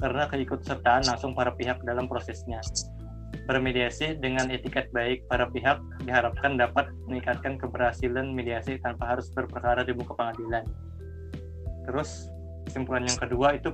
karena 0.01 0.25
keikutsertaan 0.25 1.05
langsung 1.05 1.37
para 1.37 1.53
pihak 1.53 1.85
dalam 1.85 2.09
prosesnya. 2.09 2.65
Bermediasi 3.45 4.17
dengan 4.17 4.49
etiket 4.49 4.89
baik 4.89 5.29
para 5.29 5.45
pihak 5.49 5.77
diharapkan 6.01 6.57
dapat 6.57 6.89
meningkatkan 7.05 7.61
keberhasilan 7.61 8.33
mediasi 8.33 8.81
tanpa 8.81 9.13
harus 9.13 9.29
berperkara 9.29 9.85
di 9.85 9.93
muka 9.93 10.17
pengadilan. 10.17 10.65
Terus 11.85 12.33
kesimpulan 12.65 13.05
yang 13.05 13.19
kedua 13.21 13.53
itu 13.53 13.69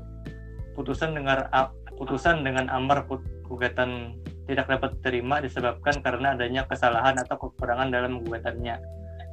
putusan 0.75 1.15
dengan 1.15 1.47
putusan 1.95 2.43
dengan 2.43 2.67
amar 2.67 3.07
gugatan 3.47 4.19
tidak 4.47 4.67
dapat 4.67 4.99
diterima 4.99 5.39
disebabkan 5.39 6.03
karena 6.03 6.35
adanya 6.35 6.67
kesalahan 6.67 7.15
atau 7.15 7.39
kekurangan 7.39 7.87
dalam 7.87 8.19
gugatannya 8.23 8.75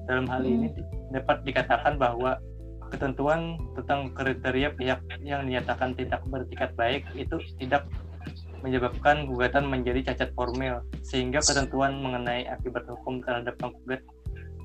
dalam 0.09 0.24
hal 0.27 0.42
ini 0.42 0.72
hmm. 0.72 1.12
dapat 1.12 1.44
dikatakan 1.44 2.01
bahwa 2.01 2.40
ketentuan 2.88 3.61
tentang 3.77 4.09
kriteria 4.16 4.72
pihak 4.72 5.01
yang 5.20 5.44
dinyatakan 5.44 5.92
tidak 5.92 6.24
bertikat 6.24 6.72
baik 6.74 7.05
itu 7.12 7.37
tidak 7.61 7.85
menyebabkan 8.62 9.26
gugatan 9.28 9.70
menjadi 9.70 10.12
cacat 10.12 10.34
formil 10.34 10.82
sehingga 11.06 11.38
ketentuan 11.42 11.98
mengenai 12.02 12.46
akibat 12.50 12.84
hukum 12.90 13.22
terhadap 13.22 13.54
penggugat 13.58 14.02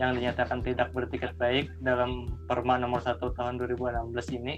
yang 0.02 0.18
dinyatakan 0.18 0.66
tidak 0.66 0.90
bertiket 0.90 1.38
baik 1.38 1.70
dalam 1.86 2.26
Perma 2.50 2.82
nomor 2.82 3.02
1 3.06 3.22
tahun 3.22 3.62
2016 3.62 4.38
ini 4.42 4.58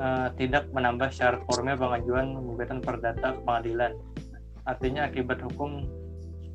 uh, 0.00 0.32
tidak 0.40 0.72
menambah 0.72 1.12
syarat 1.12 1.44
formil 1.44 1.76
pengajuan 1.76 2.32
gugatan 2.32 2.80
perdata 2.80 3.36
ke 3.36 3.40
pengadilan. 3.44 3.92
Artinya 4.64 5.08
akibat 5.08 5.44
hukum 5.44 5.84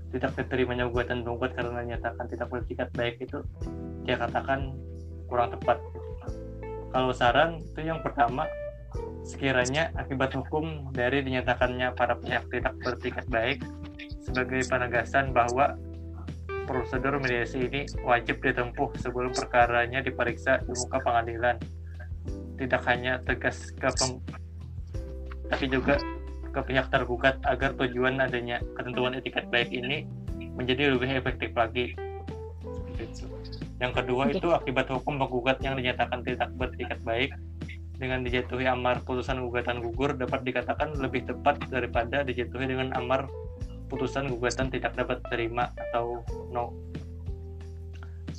tidak 0.09 0.33
diterimanya 0.37 0.89
gugatan 0.89 1.21
penggugat 1.21 1.53
karena 1.53 1.81
nyatakan 1.85 2.25
tidak 2.29 2.47
bertikat 2.49 2.89
baik 2.97 3.21
itu 3.21 3.45
dia 4.05 4.17
katakan 4.17 4.73
kurang 5.29 5.53
tepat. 5.53 5.77
Kalau 6.93 7.09
saran 7.13 7.61
itu 7.61 7.81
yang 7.81 8.01
pertama 8.05 8.45
sekiranya 9.23 9.91
akibat 9.95 10.35
hukum 10.35 10.91
dari 10.91 11.23
dinyatakannya 11.23 11.95
para 11.95 12.19
pihak 12.19 12.43
tidak 12.51 12.75
bertikat 12.83 13.25
baik 13.31 13.63
sebagai 14.19 14.67
penegasan 14.67 15.31
bahwa 15.31 15.79
prosedur 16.63 17.19
mediasi 17.19 17.67
ini 17.67 17.81
wajib 18.03 18.39
ditempuh 18.39 18.95
sebelum 18.99 19.31
perkaranya 19.35 19.99
diperiksa 20.03 20.63
di 20.63 20.71
muka 20.75 20.99
pengadilan. 21.03 21.57
Tidak 22.53 22.81
hanya 22.87 23.19
tegas 23.23 23.73
ke 23.75 23.89
peng 23.99 24.23
tapi 25.51 25.67
juga 25.67 25.99
ke 26.53 26.61
pihak 26.63 26.87
tergugat 26.89 27.37
agar 27.45 27.73
tujuan 27.77 28.21
adanya 28.21 28.61
ketentuan 28.77 29.17
etiket 29.17 29.49
baik 29.49 29.69
ini 29.73 30.05
menjadi 30.53 30.93
lebih 30.93 31.09
efektif 31.13 31.51
lagi. 31.57 31.97
Gitu. 32.97 33.25
Yang 33.81 33.91
kedua 33.99 34.29
itu 34.29 34.47
akibat 34.53 34.87
hukum 34.87 35.17
penggugat 35.17 35.59
yang 35.65 35.75
dinyatakan 35.75 36.21
tidak 36.23 36.49
beretiket 36.55 37.01
baik 37.03 37.33
dengan 37.97 38.25
dijatuhi 38.25 38.65
amar 38.65 39.05
putusan 39.05 39.41
gugatan 39.45 39.79
gugur 39.81 40.17
dapat 40.17 40.41
dikatakan 40.41 40.97
lebih 40.97 41.29
tepat 41.29 41.61
daripada 41.69 42.25
dijatuhi 42.25 42.65
dengan 42.65 42.93
amar 42.97 43.29
putusan 43.87 44.29
gugatan 44.33 44.73
tidak 44.73 44.97
dapat 44.97 45.21
terima 45.29 45.69
atau 45.89 46.25
no 46.49 46.73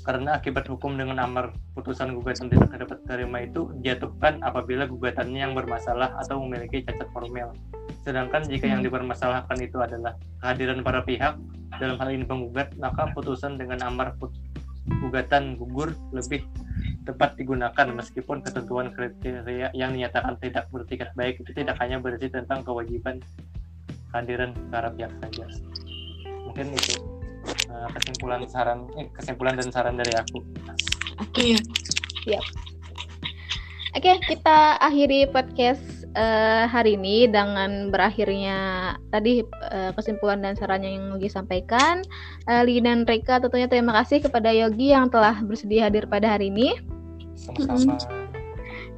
karena 0.05 0.37
akibat 0.37 0.69
hukum 0.69 1.01
dengan 1.01 1.17
amar 1.17 1.57
putusan 1.73 2.13
gugatan 2.13 2.53
tidak 2.53 2.77
dapat 2.77 2.99
terima 3.09 3.41
itu 3.41 3.73
dijatuhkan 3.81 4.45
apabila 4.45 4.85
gugatannya 4.85 5.41
yang 5.49 5.57
bermasalah 5.57 6.13
atau 6.21 6.45
memiliki 6.45 6.85
cacat 6.85 7.09
formil. 7.09 7.57
Sedangkan 8.05 8.45
jika 8.45 8.69
yang 8.69 8.85
hmm. 8.85 8.93
dipermasalahkan 8.93 9.57
itu 9.65 9.81
adalah 9.81 10.13
kehadiran 10.45 10.85
para 10.85 11.01
pihak, 11.01 11.41
dalam 11.81 11.97
hal 11.97 12.09
ini 12.13 12.29
penggugat, 12.29 12.77
maka 12.77 13.11
putusan 13.17 13.57
dengan 13.57 13.81
amar 13.81 14.13
put 14.21 14.29
gugatan 14.85 15.57
gugur 15.57 15.97
lebih 16.13 16.45
tepat 17.05 17.37
digunakan 17.37 17.87
meskipun 17.93 18.41
ketentuan 18.45 18.93
kriteria 18.93 19.73
yang 19.73 19.93
dinyatakan 19.93 20.37
tidak 20.41 20.69
bertiket 20.73 21.13
baik 21.17 21.41
itu 21.41 21.53
tidak 21.53 21.77
hanya 21.81 22.01
berarti 22.01 22.29
tentang 22.29 22.65
kewajiban 22.65 23.21
kehadiran 24.13 24.53
para 24.69 24.93
pihak 24.93 25.13
saja. 25.21 25.45
Mungkin 26.49 26.71
itu 26.73 26.95
uh, 27.69 27.89
kesimpulan 27.99 28.45
saran 28.49 28.89
eh, 28.97 29.09
kesimpulan 29.13 29.55
dan 29.59 29.69
saran 29.73 29.97
dari 29.97 30.13
aku. 30.17 30.39
Oke, 31.21 31.29
okay. 31.29 31.53
siap. 32.25 32.45
Oke, 33.95 34.11
okay, 34.11 34.17
kita 34.27 34.81
akhiri 34.83 35.31
podcast 35.31 36.04
uh, 36.15 36.65
hari 36.71 36.97
ini 36.97 37.29
dengan 37.29 37.91
berakhirnya 37.91 38.59
tadi 39.11 39.43
uh, 39.45 39.91
kesimpulan 39.95 40.41
dan 40.41 40.55
sarannya 40.57 40.95
yang 40.97 41.15
Yogi 41.15 41.29
sampaikan. 41.31 42.01
Uh, 42.49 42.63
Li 42.65 42.81
dan 42.81 43.05
Reka 43.05 43.43
tentunya 43.43 43.69
terima 43.69 43.93
kasih 44.03 44.25
kepada 44.25 44.51
Yogi 44.51 44.95
yang 44.95 45.11
telah 45.11 45.39
bersedia 45.43 45.91
hadir 45.91 46.09
pada 46.09 46.35
hari 46.39 46.49
ini. 46.49 46.79
Sama-sama. 47.35 48.24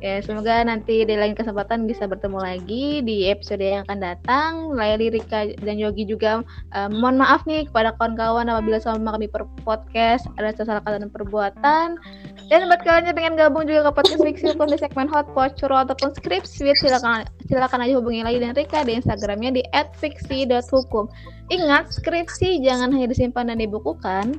Ya, 0.05 0.21
semoga 0.21 0.61
nanti 0.61 1.09
di 1.09 1.17
lain 1.17 1.33
kesempatan 1.33 1.89
bisa 1.89 2.05
bertemu 2.05 2.37
lagi 2.37 3.01
di 3.01 3.33
episode 3.33 3.65
yang 3.65 3.81
akan 3.89 3.99
datang. 4.05 4.53
Laili, 4.77 5.09
Rika, 5.09 5.57
dan 5.65 5.81
Yogi 5.81 6.05
juga 6.05 6.45
uh, 6.77 6.89
mohon 6.93 7.17
maaf 7.17 7.49
nih 7.49 7.65
kepada 7.65 7.97
kawan-kawan 7.97 8.45
apabila 8.53 8.77
selama 8.77 9.17
kami 9.17 9.33
per 9.33 9.49
podcast 9.65 10.29
ada 10.37 10.53
salah 10.53 10.85
kata 10.85 11.01
dan 11.01 11.09
perbuatan. 11.09 11.97
Dan 12.53 12.61
buat 12.69 12.85
kalian 12.85 13.09
yang 13.09 13.17
pengen 13.17 13.35
gabung 13.41 13.65
juga 13.65 13.89
ke 13.89 14.05
podcast 14.05 14.21
Fiksi 14.21 14.45
Hukum 14.53 14.69
di 14.69 14.77
segmen 14.77 15.09
Hot 15.09 15.33
Pot, 15.33 15.57
Curol 15.57 15.89
ataupun 15.89 16.13
Script 16.13 16.45
Sweet, 16.45 16.77
silakan 16.77 17.25
silakan 17.49 17.81
aja 17.81 17.97
hubungi 17.97 18.21
Laili 18.21 18.45
dan 18.45 18.53
Rika 18.53 18.85
di 18.85 19.01
Instagramnya 19.01 19.51
di 19.57 19.63
@fiksi.hukum. 19.97 21.09
Ingat, 21.49 21.95
skripsi 21.95 22.61
jangan 22.61 22.93
hanya 22.93 23.09
disimpan 23.09 23.49
dan 23.49 23.65
dibukukan, 23.65 24.37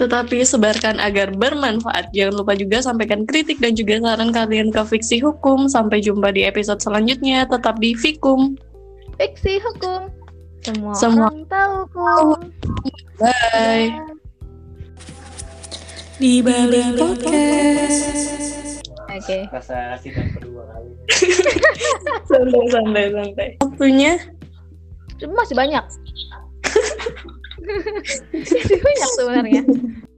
tetapi 0.00 0.40
sebarkan 0.40 0.96
agar 0.96 1.28
bermanfaat. 1.36 2.08
Jangan 2.16 2.40
lupa 2.40 2.56
juga 2.56 2.80
sampaikan 2.80 3.28
kritik 3.28 3.60
dan 3.60 3.76
juga 3.76 4.00
saran 4.00 4.32
kalian 4.32 4.72
ke 4.72 4.80
Fiksi 4.80 5.20
Hukum. 5.20 5.68
Sampai 5.68 6.00
jumpa 6.00 6.32
di 6.32 6.48
episode 6.48 6.80
selanjutnya. 6.80 7.44
Tetap 7.44 7.76
di 7.76 7.92
Fikum. 7.92 8.56
Fiksi 9.20 9.60
Hukum. 9.60 10.08
Semua, 10.64 10.92
Semua 10.96 11.28
orang 11.28 11.44
tahu 11.52 11.72
hukum. 11.84 12.40
Bye. 13.20 13.92
Di 16.16 16.40
balik 16.40 16.96
podcast. 16.96 18.00
Oke. 19.08 19.20
Okay. 19.20 19.42
Rasa 19.52 20.00
sidang 20.00 20.32
kedua 20.32 20.64
kali. 20.64 20.92
santai, 22.28 22.66
santai, 22.72 23.04
santai. 23.12 23.48
Waktunya 23.60 24.16
masih 25.20 25.56
banyak. 25.56 25.84
Banyak 28.84 29.10
sebenarnya. 29.16 29.62